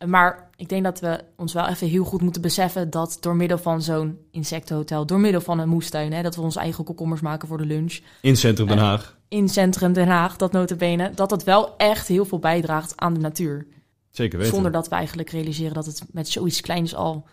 Maar 0.08 0.50
ik 0.56 0.70
denk 0.70 0.84
dat 0.84 1.00
we 1.00 1.20
ons 1.38 1.54
wel 1.54 1.68
even 1.68 1.88
heel 1.88 2.04
goed 2.04 2.22
moeten 2.22 2.42
beseffen 2.42 2.90
dat 2.90 3.18
door 3.20 3.36
middel 3.36 3.58
van 3.58 3.82
zo'n 3.82 4.18
insectenhotel, 4.32 5.06
door 5.06 5.20
middel 5.20 5.42
van 5.42 5.60
een 5.60 5.70
moestuin, 5.70 6.14
hè, 6.14 6.22
dat 6.22 6.36
we 6.36 6.42
onze 6.42 6.60
eigen 6.60 6.84
komkommers 6.84 7.22
maken 7.22 7.48
voor 7.48 7.58
de 7.58 7.66
lunch, 7.66 8.00
In 8.22 8.38
Centrum 8.38 8.68
Den 8.68 8.78
Eh, 8.78 8.84
Haag. 8.84 9.18
In 9.34 9.50
centrum 9.50 9.94
Den 9.94 10.08
Haag, 10.08 10.36
dat 10.36 10.52
notabene, 10.52 11.12
dat 11.16 11.30
dat 11.30 11.44
wel 11.44 11.78
echt 11.78 12.08
heel 12.08 12.26
veel 12.26 12.40
bijdraagt 12.40 12.94
aan 12.96 13.14
de 13.14 13.20
natuur. 13.20 13.66
Zeker 14.12 14.38
weten. 14.38 14.54
Zonder 14.54 14.72
dat 14.72 14.88
we 14.90 14.96
eigenlijk 14.96 15.30
realiseren 15.30 15.74
dat 15.74 15.86
het 15.86 16.04
met 16.12 16.28
zoiets 16.28 16.62
kleins 16.62 16.96
al 16.96 17.28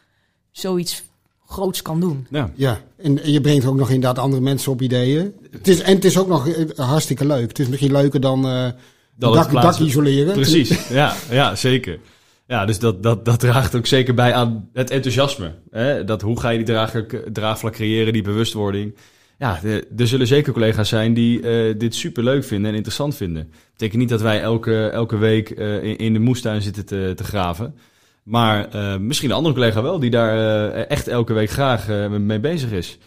zoiets 0.50 1.02
groots 1.46 1.82
kan 1.82 2.00
doen. 2.00 2.26
Ja, 2.30 2.50
Ja, 2.54 2.80
en 2.96 3.32
je 3.32 3.40
brengt 3.40 3.66
ook 3.66 3.76
nog 3.76 3.90
inderdaad 3.90 4.18
andere 4.24 4.42
mensen 4.42 4.72
op 4.72 4.82
ideeën. 4.82 5.34
Het 5.50 5.68
is, 5.68 5.80
en 5.80 5.94
het 5.94 6.04
is 6.04 6.18
ook 6.18 6.28
nog 6.28 6.48
eh, 6.48 6.86
hartstikke 6.86 7.26
leuk. 7.26 7.48
Het 7.48 7.58
is 7.58 7.68
misschien 7.68 7.92
leuker 7.92 8.20
dan 8.20 8.46
eh 8.46 8.68
dak, 9.16 9.34
het 9.34 9.48
plaatsen. 9.48 9.84
dak 9.84 9.90
isoleren. 9.90 10.32
precies. 10.32 10.88
Ja, 10.88 11.14
ja 11.30 11.54
zeker. 11.54 11.98
Ja, 12.46 12.64
dus 12.64 12.78
dat, 12.78 13.02
dat, 13.02 13.24
dat 13.24 13.40
draagt 13.40 13.76
ook 13.76 13.86
zeker 13.86 14.14
bij 14.14 14.34
aan 14.34 14.68
het 14.72 14.90
enthousiasme. 14.90 15.54
Hè? 15.70 16.04
Dat, 16.04 16.22
hoe 16.22 16.40
ga 16.40 16.48
je 16.48 16.56
die 16.56 16.66
draag, 16.66 17.04
draagvlak 17.32 17.72
creëren, 17.72 18.12
die 18.12 18.22
bewustwording? 18.22 18.96
Ja, 19.40 19.60
er 19.96 20.06
zullen 20.06 20.26
zeker 20.26 20.52
collega's 20.52 20.88
zijn 20.88 21.14
die 21.14 21.40
eh, 21.40 21.78
dit 21.78 21.94
super 21.94 22.24
leuk 22.24 22.44
vinden 22.44 22.70
en 22.70 22.76
interessant 22.76 23.16
vinden. 23.16 23.42
Dat 23.50 23.72
betekent 23.72 24.00
niet 24.00 24.08
dat 24.08 24.20
wij 24.20 24.40
elke, 24.40 24.88
elke 24.88 25.16
week 25.16 25.50
eh, 25.50 25.98
in, 25.98 26.12
de 26.12 26.18
moestuin 26.18 26.62
zitten 26.62 26.86
te, 26.86 27.12
te 27.16 27.24
graven. 27.24 27.74
Maar 28.22 28.68
eh, 28.68 28.96
misschien 28.96 29.30
een 29.30 29.36
andere 29.36 29.54
collega 29.54 29.82
wel, 29.82 29.98
die 29.98 30.10
daar 30.10 30.70
echt 30.72 31.08
elke 31.08 31.32
week 31.32 31.50
graag 31.50 31.88
mee 32.08 32.40
bezig 32.40 32.70
is. 32.70 32.98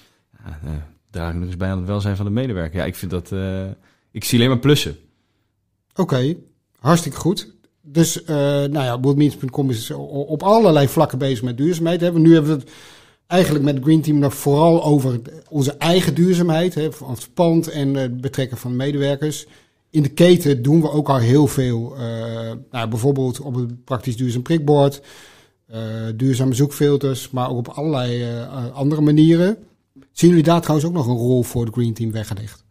Ja, 0.46 0.60
draag 1.12 1.34
ik 1.34 1.42
eens 1.42 1.58
bij 1.58 1.70
aan 1.70 1.78
het 1.78 1.88
welzijn 1.88 2.16
van 2.16 2.26
de 2.26 2.32
medewerker. 2.32 2.80
Ja, 2.80 2.86
ik 2.86 2.96
vind 2.96 3.12
dat... 3.12 3.32
ik 4.12 4.24
zie 4.24 4.38
alleen 4.38 4.50
maar 4.50 4.60
plussen. 4.60 4.98
Oké, 5.96 6.36
hartstikke 6.80 7.18
goed. 7.18 7.54
Dus, 7.82 8.24
nou 8.26 8.72
ja, 8.74 9.00
worldmeetings.com 9.00 9.70
is 9.70 9.92
op 9.92 10.44
allerlei 10.44 10.88
vlakken 10.88 11.18
bezig 11.18 11.44
met 11.44 11.58
duurzaamheid. 11.58 12.02
Hè. 12.02 12.12
Nu 12.12 12.34
hebben 12.34 12.52
we 12.52 12.60
het 12.60 12.72
eigenlijk 13.28 13.66
met 13.66 13.80
Green 13.84 14.02
Team 14.02 14.20
nog 14.20 14.34
vooral 14.34 14.84
over 14.84 15.20
onze 15.50 15.72
eigen 15.74 16.16
duurzaamheid. 16.16 16.76
Hè, 16.76 16.92
van 16.92 17.10
het 17.12 17.30
pand 17.34 17.68
en 17.68 17.94
het 17.96 18.22
betrekken 18.22 18.58
van 18.58 18.76
medewerkers. 18.76 19.46
In 19.90 20.02
de 20.04 20.10
keten 20.10 20.62
doen 20.62 20.82
we 20.82 20.92
ook 20.92 21.10
al 21.10 21.18
heel 21.18 21.48
veel. 21.48 21.96
eh, 21.98 22.52
nou, 22.72 22.88
bijvoorbeeld 22.90 23.40
op 23.40 23.56
het 23.56 23.84
praktisch 23.84 24.18
duurzaam 24.18 24.42
prikbord. 24.42 25.02
eh, 25.68 25.82
duurzame 26.16 26.54
zoekfilters, 26.54 27.30
maar 27.30 27.50
ook 27.50 27.58
op 27.58 27.68
allerlei 27.68 28.22
eh, 28.22 28.42
eh, 28.42 28.72
andere 28.74 29.02
manieren. 29.02 29.58
Zien 30.12 30.30
jullie 30.30 30.44
daar 30.44 30.62
trouwens 30.62 30.88
ook 30.88 30.94
nog 30.96 31.08
een 31.08 31.14
rol 31.16 31.44
voor 31.44 31.66
het 31.66 31.74
Green 31.74 31.94
Team 31.94 32.12
weggelegd? 32.12 32.64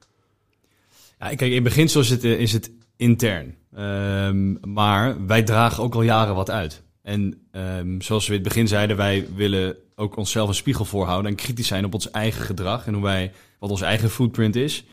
Ja, 1.19 1.35
kijk, 1.35 1.53
in 1.53 1.63
beginsel 1.63 2.01
is 2.01 2.11
het, 2.11 2.25
eh, 2.25 2.41
is 2.41 2.53
het 2.53 2.71
intern. 2.97 3.55
Ehm, 3.75 4.73
maar 4.73 5.27
wij 5.27 5.43
dragen 5.43 5.83
ook 5.83 5.95
al 5.95 6.03
jaren 6.03 6.35
wat 6.35 6.51
uit. 6.51 6.83
En 7.03 7.41
ehm, 7.51 8.01
zoals 8.01 8.27
we 8.27 8.35
in 8.35 8.39
het 8.39 8.49
begin 8.49 8.69
zeiden, 8.69 8.97
wij 8.97 9.27
willen 9.35 9.77
ook 9.97 10.17
onszelf 10.17 10.49
een 10.49 10.55
spiegel 10.55 10.85
voorhouden 10.85 11.31
en 11.31 11.37
kritisch 11.37 11.67
zijn 11.67 11.85
op 11.85 11.95
ons 11.95 12.11
eigen 12.11 12.45
gedrag 12.45 12.87
en 12.87 12.95
hoe 12.95 13.03
wij, 13.03 13.33
wat 13.59 13.71
onze 13.71 13.85
eigen 13.85 14.11
footprint 14.11 14.57
is. 14.57 14.85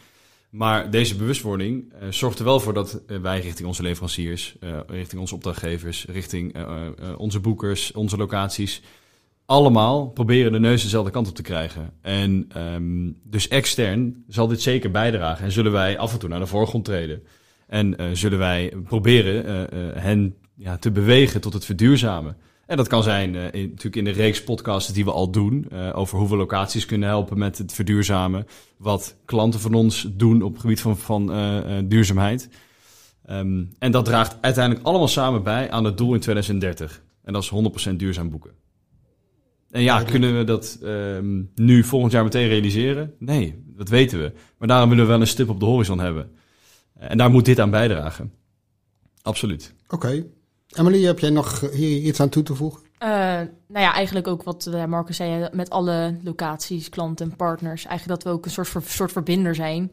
Maar 0.49 0.91
deze 0.91 1.15
bewustwording 1.15 1.93
eh, 1.93 2.07
zorgt 2.09 2.39
er 2.39 2.45
wel 2.45 2.59
voor 2.59 2.73
dat 2.73 3.01
eh, 3.07 3.17
wij 3.17 3.39
richting 3.39 3.67
onze 3.67 3.81
leveranciers, 3.81 4.55
eh, 4.59 4.79
richting 4.87 5.21
onze 5.21 5.35
opdrachtgevers, 5.35 6.05
richting 6.05 6.55
onze 7.17 7.39
boekers, 7.39 7.91
onze 7.91 8.17
locaties, 8.17 8.81
allemaal 9.45 10.09
proberen 10.09 10.51
de 10.51 10.59
neus 10.59 10.81
dezelfde 10.81 11.11
kant 11.11 11.27
op 11.27 11.35
te 11.35 11.41
krijgen. 11.41 11.93
En 12.01 12.45
ehm, 12.53 13.11
dus 13.23 13.47
extern 13.47 14.23
zal 14.27 14.47
dit 14.47 14.61
zeker 14.61 14.91
bijdragen 14.91 15.45
en 15.45 15.51
zullen 15.51 15.71
wij 15.71 15.97
af 15.97 16.13
en 16.13 16.19
toe 16.19 16.29
naar 16.29 16.39
de 16.39 16.45
voorgrond 16.45 16.85
treden. 16.85 17.23
En 17.67 18.17
zullen 18.17 18.39
wij 18.39 18.73
proberen 18.83 19.67
hen 19.99 20.35
ja, 20.55 20.77
te 20.77 20.91
bewegen 20.91 21.41
tot 21.41 21.53
het 21.53 21.65
verduurzamen. 21.65 22.37
En 22.69 22.77
dat 22.77 22.87
kan 22.87 23.03
zijn 23.03 23.35
eh, 23.35 23.43
in, 23.61 23.69
natuurlijk 23.69 23.95
in 23.95 24.03
de 24.03 24.09
reeks 24.09 24.43
podcasts 24.43 24.93
die 24.93 25.05
we 25.05 25.11
al 25.11 25.31
doen. 25.31 25.65
eh, 25.69 25.97
over 25.97 26.17
hoe 26.17 26.29
we 26.29 26.35
locaties 26.35 26.85
kunnen 26.85 27.09
helpen 27.09 27.37
met 27.37 27.57
het 27.57 27.73
verduurzamen. 27.73 28.45
Wat 28.77 29.15
klanten 29.25 29.59
van 29.59 29.73
ons 29.73 30.07
doen 30.11 30.41
op 30.41 30.51
het 30.51 30.61
gebied 30.61 30.81
van, 30.81 30.97
van 30.97 31.31
eh, 31.31 31.77
duurzaamheid. 31.83 32.49
Ehm, 33.25 33.63
en 33.79 33.91
dat 33.91 34.05
draagt 34.05 34.37
uiteindelijk 34.41 34.85
allemaal 34.85 35.07
samen 35.07 35.43
bij 35.43 35.71
aan 35.71 35.83
het 35.83 35.97
doel 35.97 36.13
in 36.13 36.19
2030. 36.19 37.03
En 37.23 37.33
dat 37.33 37.43
is 37.43 37.49
100% 37.49 37.95
duurzaam 37.95 38.29
boeken. 38.29 38.51
En 39.69 39.81
ja, 39.81 40.03
kunnen 40.03 40.37
we 40.37 40.43
dat 40.43 40.79
ehm, 40.83 41.41
nu 41.55 41.83
volgend 41.83 42.11
jaar 42.11 42.23
meteen 42.23 42.47
realiseren? 42.47 43.13
Nee, 43.19 43.63
dat 43.65 43.89
weten 43.89 44.19
we. 44.19 44.31
Maar 44.57 44.67
daarom 44.67 44.89
willen 44.89 45.03
we 45.05 45.11
wel 45.11 45.21
een 45.21 45.27
stip 45.27 45.49
op 45.49 45.59
de 45.59 45.65
horizon 45.65 45.99
hebben. 45.99 46.31
En 46.93 47.17
daar 47.17 47.31
moet 47.31 47.45
dit 47.45 47.59
aan 47.59 47.69
bijdragen. 47.69 48.33
Absoluut. 49.21 49.73
Oké. 49.87 50.25
Emily, 50.77 51.03
heb 51.03 51.19
jij 51.19 51.29
nog 51.29 51.59
hier 51.71 52.01
iets 52.01 52.19
aan 52.19 52.29
toe 52.29 52.43
te 52.43 52.55
voegen? 52.55 52.81
Eh, 52.97 53.09
nou 53.67 53.85
ja, 53.85 53.93
eigenlijk 53.93 54.27
ook 54.27 54.43
wat 54.43 54.65
eh, 54.65 54.85
Marcus 54.85 55.15
zei, 55.15 55.43
eh, 55.43 55.51
met 55.51 55.69
alle 55.69 56.17
locaties, 56.23 56.89
klanten 56.89 57.29
en 57.29 57.35
partners. 57.35 57.85
Eigenlijk 57.85 58.21
dat 58.21 58.31
we 58.31 58.37
ook 58.37 58.45
een 58.45 58.51
soort, 58.51 58.85
soort 58.85 59.11
verbinder 59.11 59.55
zijn. 59.55 59.91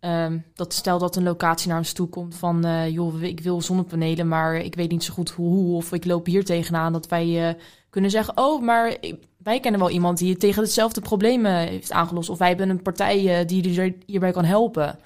Ehm, 0.00 0.38
dat 0.54 0.72
stel 0.72 0.98
dat 0.98 1.16
een 1.16 1.22
locatie 1.22 1.68
naar 1.68 1.78
ons 1.78 1.92
toe 1.92 2.08
komt 2.08 2.34
van, 2.34 2.64
eh, 2.64 2.88
joh, 2.88 3.22
ik 3.22 3.40
wil 3.40 3.62
zonnepanelen, 3.62 4.28
maar 4.28 4.56
ik 4.56 4.74
weet 4.74 4.90
niet 4.90 5.04
zo 5.04 5.12
goed 5.12 5.30
hoe, 5.30 5.76
of 5.76 5.92
ik 5.92 6.04
loop 6.04 6.26
hier 6.26 6.44
tegenaan. 6.44 6.92
Dat 6.92 7.08
wij 7.08 7.48
eh, 7.48 7.54
kunnen 7.90 8.10
zeggen, 8.10 8.36
oh, 8.36 8.62
maar 8.62 8.96
wij 9.42 9.60
kennen 9.60 9.80
wel 9.80 9.90
iemand 9.90 10.18
die 10.18 10.36
tegen 10.36 10.62
hetzelfde 10.62 11.00
probleem 11.00 11.46
eh, 11.46 11.54
heeft 11.54 11.92
aangelost. 11.92 12.28
Of 12.28 12.38
wij 12.38 12.48
hebben 12.48 12.68
een 12.68 12.82
partij 12.82 13.38
eh, 13.40 13.46
die 13.46 13.80
er 13.80 13.94
hierbij 14.06 14.32
kan 14.32 14.44
helpen. 14.44 14.98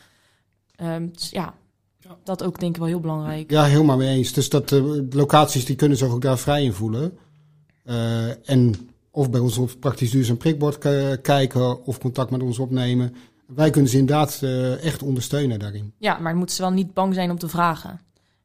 Ehm, 0.76 1.08
dus 1.12 1.30
ja, 1.30 1.54
dat 2.24 2.42
ook 2.42 2.60
denk 2.60 2.74
ik 2.74 2.80
wel 2.80 2.88
heel 2.88 3.00
belangrijk. 3.00 3.50
Ja, 3.50 3.64
helemaal 3.64 3.96
mee 3.96 4.16
eens. 4.16 4.32
Dus 4.32 4.48
dat 4.48 4.72
eh, 4.72 4.82
locaties 5.10 5.64
die 5.64 5.76
kunnen 5.76 5.98
zich 5.98 6.10
ook 6.10 6.22
daar 6.22 6.38
vrij 6.38 6.64
in 6.64 6.72
voelen. 6.72 7.18
Eh, 7.84 8.50
en 8.50 8.90
of 9.10 9.30
bij 9.30 9.40
ons 9.40 9.58
op 9.58 9.70
praktisch 9.80 10.10
duurzaam 10.10 10.36
prikbord 10.36 10.78
kijken 11.22 11.84
of 11.84 11.98
contact 11.98 12.30
met 12.30 12.42
ons 12.42 12.58
opnemen. 12.58 13.14
Wij 13.46 13.70
kunnen 13.70 13.90
ze 13.90 13.98
inderdaad 13.98 14.40
eh, 14.42 14.84
echt 14.84 15.02
ondersteunen 15.02 15.58
daarin. 15.58 15.92
Ja, 15.98 16.18
maar 16.18 16.36
moeten 16.36 16.56
ze 16.56 16.62
wel 16.62 16.70
niet 16.70 16.94
bang 16.94 17.14
zijn 17.14 17.30
om 17.30 17.38
te 17.38 17.48
vragen. 17.48 18.00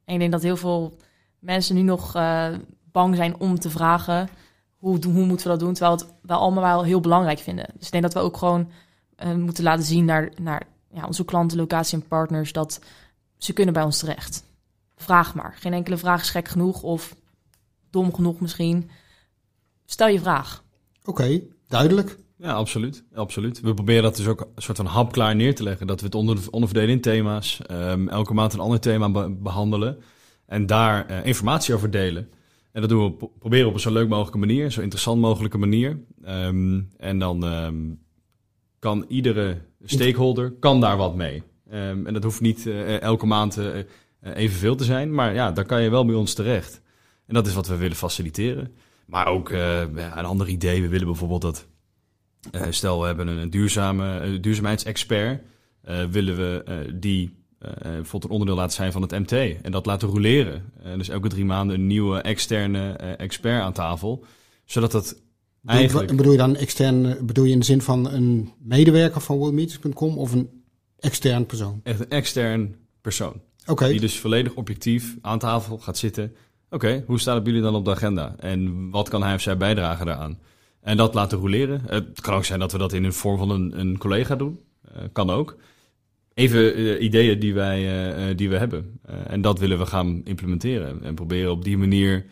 En 0.06 0.14
ik 0.14 0.20
denk 0.20 0.32
dat 0.32 0.42
heel 0.42 0.58
veel 0.58 0.98
mensen 1.40 1.76
nu 1.76 1.82
nog 1.82 2.16
eh, 2.16 2.48
bang 2.92 3.16
zijn 3.16 3.40
om 3.40 3.60
te 3.60 3.70
vragen. 3.70 4.30
Hoe, 4.78 5.00
hoe 5.06 5.26
moeten 5.26 5.46
we 5.46 5.52
dat 5.52 5.60
doen? 5.60 5.74
Terwijl 5.74 5.98
we 5.98 6.04
het 6.04 6.14
wel 6.22 6.40
allemaal 6.40 6.64
wel 6.64 6.84
heel 6.84 7.00
belangrijk 7.00 7.40
vinden. 7.40 7.66
Dus 7.78 7.86
ik 7.86 7.92
denk 7.92 8.04
dat 8.04 8.14
we 8.14 8.20
ook 8.20 8.38
gewoon 8.38 8.70
moeten 9.36 9.64
laten 9.64 9.86
zien 9.86 10.06
naar, 10.06 10.32
naar 10.42 10.68
ja, 10.94 11.06
onze 11.06 11.26
klanten, 11.26 11.58
locatie 11.58 11.98
en 11.98 12.08
partners... 12.08 12.52
dat 12.52 12.80
ze 13.38 13.53
kunnen 13.53 13.74
bij 13.74 13.84
ons 13.84 14.00
terecht. 14.00 14.44
Vraag 14.96 15.36
maar. 15.36 15.56
Geen 15.60 15.74
enkele 15.74 15.98
vraag 15.98 16.22
is 16.22 16.29
gek 16.29 16.48
genoeg 16.48 16.82
of 16.84 17.15
dom 17.89 18.13
genoeg 18.13 18.39
misschien. 18.39 18.89
Stel 19.86 20.08
je 20.08 20.20
vraag. 20.20 20.63
Oké, 21.06 21.41
duidelijk. 21.67 22.17
Ja, 22.38 22.51
absoluut. 22.53 23.03
absoluut. 23.13 23.60
We 23.62 23.74
proberen 23.74 24.03
dat 24.03 24.15
dus 24.15 24.27
ook 24.27 24.41
een 24.56 24.62
soort 24.62 24.77
van 24.77 24.86
hapklaar 24.86 25.36
neer 25.36 25.56
te 25.56 25.63
leggen. 25.63 25.88
Dat 25.88 26.00
we 26.00 26.06
het 26.06 26.15
onder, 26.15 26.38
onderverdelen 26.51 26.96
in 26.96 27.01
thema's. 27.01 27.62
ehm, 27.65 28.08
elke 28.08 28.34
maand 28.34 28.53
een 28.53 28.60
ander 28.60 28.79
thema 28.79 29.10
be- 29.12 29.29
behandelen. 29.39 29.98
En 30.46 30.65
daar 30.65 31.06
eh, 31.06 31.25
informatie 31.25 31.74
over 31.75 31.91
delen. 31.91 32.29
En 32.72 32.82
dat 32.82 32.89
doen 32.89 33.03
we 33.03 33.12
pro- 33.12 33.32
proberen 33.39 33.67
op 33.67 33.74
een 33.74 33.79
zo 33.79 33.91
leuk 33.91 34.08
mogelijke 34.10 34.38
manier. 34.38 34.72
Zo 34.72 34.82
interessant 34.82 35.22
mogelijke 35.22 35.58
manier. 35.58 36.00
Ehm, 36.24 36.82
en 36.98 37.20
dan 37.20 37.46
ehm, 37.46 37.75
kan 38.79 39.06
iedere 39.08 39.62
stakeholder 39.84 40.51
kan 40.51 40.82
daar 40.82 40.98
wat 40.98 41.15
mee. 41.15 41.44
Ehm, 41.70 42.06
en 42.06 42.14
dat 42.14 42.24
hoeft 42.24 42.42
niet 42.42 42.66
eh, 42.68 43.02
elke 43.02 43.26
maand 43.26 43.58
eh, 43.58 43.80
eh, 43.80 43.86
evenveel 44.36 44.76
te 44.76 44.84
zijn. 44.84 45.14
Maar 45.14 45.34
ja, 45.34 45.52
daar 45.52 45.66
kan 45.66 45.82
je 45.82 45.90
wel 45.90 46.06
bij 46.06 46.16
ons 46.16 46.34
terecht. 46.34 46.82
En 47.28 47.34
dat 47.34 47.48
is 47.48 47.54
wat 47.54 47.68
we 47.68 47.76
willen 47.76 47.96
faciliteren. 47.98 48.72
Maar 49.06 49.28
ook 49.28 49.50
eh, 49.50 49.80
een 49.96 50.26
ander 50.26 50.48
idee. 50.48 50.82
We 50.82 50.88
willen 50.88 51.08
bijvoorbeeld 51.08 51.42
dat 51.42 51.68
eh, 52.52 52.62
stel, 52.70 53.00
we 53.02 53.06
hebben 53.08 53.28
een 53.28 53.50
duurzame, 53.50 54.20
eh, 54.20 54.42
duurzaamheidsexpert. 54.42 55.42
eh, 55.82 56.06
willen 56.06 56.36
we 56.36 56.64
eh, 56.66 56.76
die 56.96 57.36
eh, 57.60 57.70
bijvoorbeeld 57.82 58.24
een 58.24 58.30
onderdeel 58.30 58.56
laten 58.56 58.76
zijn 58.76 58.92
van 58.92 59.02
het 59.02 59.12
MT 59.12 59.32
en 59.62 59.72
dat 59.72 59.86
laten 59.86 60.08
roleren. 60.10 60.72
Eh, 60.84 60.94
dus 60.98 61.10
elke 61.10 61.28
drie 61.28 61.46
maanden 61.46 61.76
een 61.76 61.88
nieuwe 61.88 62.20
externe 62.22 62.92
eh, 62.92 63.20
expert 63.20 63.62
aan 63.62 63.74
tafel. 63.74 64.24
Zodat 64.66 64.92
dat 64.92 65.22
eigenlijk... 65.66 66.16
Bedoel 66.16 66.32
je 66.32 66.38
dan 66.38 66.56
extern, 66.56 67.06
eh, 67.06 67.22
bedoel 67.22 67.46
je 67.46 67.52
in 67.52 67.60
de 67.60 67.66
zin 67.66 67.82
van 67.82 68.12
een 68.12 68.52
medewerker 68.60 69.22
van 69.22 69.38
worldmeetings.com 69.38 70.18
of 70.18 70.32
een 70.32 70.57
extern 71.00 71.46
persoon? 71.46 71.80
echt 71.84 72.00
een 72.00 72.10
extern 72.10 72.75
persoon. 73.01 73.42
Oké, 73.66 73.88
Die 73.88 74.00
dus 74.00 74.20
volledig 74.20 74.54
objectief 74.54 75.16
aan 75.22 75.39
tafel 75.39 75.77
gaat 75.77 75.98
zitten. 75.98 76.36
Oké, 76.70 77.04
hoe 77.08 77.20
staat 77.20 77.36
het 77.36 77.44
bij 77.44 77.54
jullie 77.54 77.68
dan 77.68 77.77
op 77.80 77.86
de 77.86 77.92
agenda? 77.92 78.36
En 78.39 78.89
wat 78.89 79.10
kan 79.10 79.24
hij 79.24 79.34
of 79.34 79.42
zij 79.42 79.58
bijdragen 79.58 80.06
daaraan? 80.06 80.39
En 80.82 80.98
dat 80.98 81.13
laten 81.13 81.38
roleren. 81.38 81.82
Het 81.88 82.22
kan 82.22 82.34
ook 82.34 82.46
zijn 82.46 82.60
dat 82.60 82.72
we 82.72 82.77
dat 82.77 82.94
in 82.94 83.04
de 83.04 83.12
vorm 83.12 83.38
van 83.38 83.50
een, 83.50 83.80
een 83.80 83.98
collega 83.98 84.36
doen. 84.36 84.60
Eh, 84.94 85.01
kan 85.12 85.30
ook. 85.30 85.56
even 86.34 86.75
eh, 86.75 87.01
ideeën 87.01 87.39
die, 87.39 87.54
wij, 87.54 87.77
eh, 87.77 88.30
eh, 88.30 88.38
die 88.38 88.50
we 88.50 88.58
hebben. 88.58 89.00
Eh, 89.06 89.16
en 89.27 89.42
dat 89.42 89.60
willen 89.60 89.77
we 89.77 89.86
gaan 89.86 90.22
implementeren. 90.24 91.04
En 91.04 91.16
proberen 91.16 91.51
op 91.51 91.63
die 91.63 91.77
manier 91.77 92.25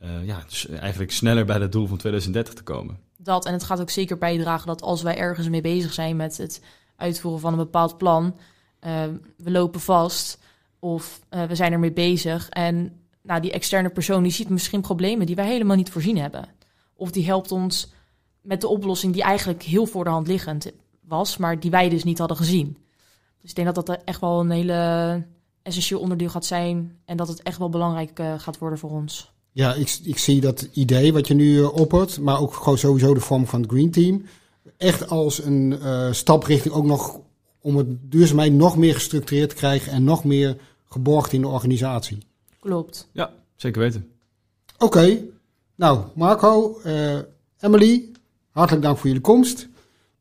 eh, 0.00 0.26
ja, 0.26 0.44
dus 0.48 0.68
eigenlijk 0.68 1.12
sneller 1.12 1.44
bij 1.44 1.58
het 1.58 1.72
doel 1.72 1.86
van 1.86 1.96
2030 1.96 2.54
te 2.54 2.62
komen. 2.62 2.98
Dat 3.16 3.46
en 3.46 3.52
het 3.52 3.64
gaat 3.64 3.80
ook 3.80 3.90
zeker 3.90 4.18
bijdragen 4.18 4.66
dat 4.66 4.82
als 4.82 5.02
wij 5.02 5.16
ergens 5.16 5.48
mee 5.48 5.60
bezig 5.60 5.92
zijn 5.92 6.16
met 6.16 6.36
het 6.36 6.62
uitvoeren 6.96 7.40
van 7.40 7.52
een 7.52 7.58
bepaald 7.58 7.98
plan, 7.98 8.36
eh, 8.78 9.02
we 9.36 9.50
lopen 9.50 9.80
vast 9.80 10.38
of 10.78 11.20
eh, 11.28 11.44
we 11.44 11.54
zijn 11.54 11.72
ermee 11.72 11.92
bezig 11.92 12.48
en 12.48 13.00
nou, 13.22 13.40
die 13.40 13.52
externe 13.52 13.88
persoon 13.88 14.22
die 14.22 14.32
ziet 14.32 14.48
misschien 14.48 14.80
problemen 14.80 15.26
die 15.26 15.36
wij 15.36 15.46
helemaal 15.46 15.76
niet 15.76 15.90
voorzien 15.90 16.18
hebben. 16.18 16.48
Of 16.94 17.10
die 17.10 17.26
helpt 17.26 17.52
ons 17.52 17.92
met 18.40 18.60
de 18.60 18.68
oplossing 18.68 19.12
die 19.12 19.22
eigenlijk 19.22 19.62
heel 19.62 19.86
voor 19.86 20.04
de 20.04 20.10
hand 20.10 20.26
liggend 20.26 20.72
was, 21.00 21.36
maar 21.36 21.60
die 21.60 21.70
wij 21.70 21.88
dus 21.88 22.04
niet 22.04 22.18
hadden 22.18 22.36
gezien. 22.36 22.76
Dus 23.40 23.50
ik 23.50 23.56
denk 23.56 23.74
dat 23.74 23.86
dat 23.86 24.04
echt 24.04 24.20
wel 24.20 24.40
een 24.40 24.50
hele 24.50 25.24
essentieel 25.62 26.00
onderdeel 26.00 26.28
gaat 26.28 26.44
zijn 26.44 26.98
en 27.04 27.16
dat 27.16 27.28
het 27.28 27.42
echt 27.42 27.58
wel 27.58 27.68
belangrijk 27.68 28.18
eh, 28.18 28.34
gaat 28.38 28.58
worden 28.58 28.78
voor 28.78 28.90
ons. 28.90 29.32
Ja, 29.52 29.74
ik, 29.74 29.98
ik 30.02 30.18
zie 30.18 30.40
dat 30.40 30.68
idee 30.72 31.12
wat 31.12 31.26
je 31.26 31.34
nu 31.34 31.62
oppert, 31.62 32.18
maar 32.20 32.40
ook 32.40 32.54
gewoon 32.54 32.78
sowieso 32.78 33.14
de 33.14 33.20
vorm 33.20 33.46
van 33.46 33.60
het 33.60 33.70
Green 33.70 33.90
Team. 33.90 34.24
Echt 34.76 35.08
als 35.08 35.44
een 35.44 35.78
eh, 35.82 36.12
stap 36.12 36.44
richting 36.44 36.74
ook 36.74 36.84
nog 36.84 37.20
om 37.60 37.76
het 37.76 37.86
duurzaamheid 38.10 38.52
nog 38.52 38.76
meer 38.76 38.94
gestructureerd 38.94 39.48
te 39.50 39.56
krijgen 39.56 39.92
en 39.92 40.04
nog 40.04 40.24
meer 40.24 40.56
geborgd 40.88 41.32
in 41.32 41.40
de 41.40 41.48
organisatie. 41.48 42.18
Klopt. 42.60 43.08
Ja, 43.12 43.30
zeker 43.56 43.80
weten. 43.80 44.10
Oké, 44.78 45.18
nou 45.74 46.00
Marco, 46.14 46.80
eh, 46.84 47.18
Emily, 47.60 48.10
hartelijk 48.50 48.84
dank 48.84 48.96
voor 48.98 49.06
jullie 49.06 49.22
komst. 49.22 49.68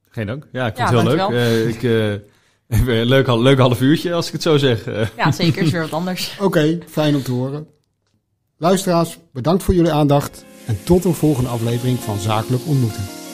Geen 0.09 0.27
dank. 0.27 0.47
Ja, 0.51 0.67
ik 0.67 0.77
Ja, 0.77 0.87
vond 0.91 1.07
het 1.07 1.17
heel 1.17 1.29
leuk. 1.29 1.37
Eh, 1.37 1.67
ik, 1.67 1.83
eh, 1.83 2.13
ik 2.79 2.85
ben 2.85 2.95
een 2.95 3.05
leuk, 3.05 3.27
leuk 3.27 3.57
half 3.59 3.81
uurtje, 3.81 4.13
als 4.13 4.27
ik 4.27 4.33
het 4.33 4.41
zo 4.41 4.57
zeg. 4.57 4.85
Ja, 5.17 5.31
zeker. 5.31 5.61
Is 5.61 5.71
weer 5.71 5.81
wat 5.81 5.93
anders. 5.93 6.37
Oké, 6.41 6.79
fijn 6.87 7.15
om 7.15 7.23
te 7.23 7.31
horen. 7.31 7.67
Luisteraars, 8.57 9.17
bedankt 9.31 9.63
voor 9.63 9.73
jullie 9.73 9.91
aandacht 9.91 10.45
en 10.65 10.77
tot 10.83 11.05
een 11.05 11.13
volgende 11.13 11.49
aflevering 11.49 11.99
van 11.99 12.17
Zakelijk 12.19 12.65
Ontmoeten. 12.65 13.24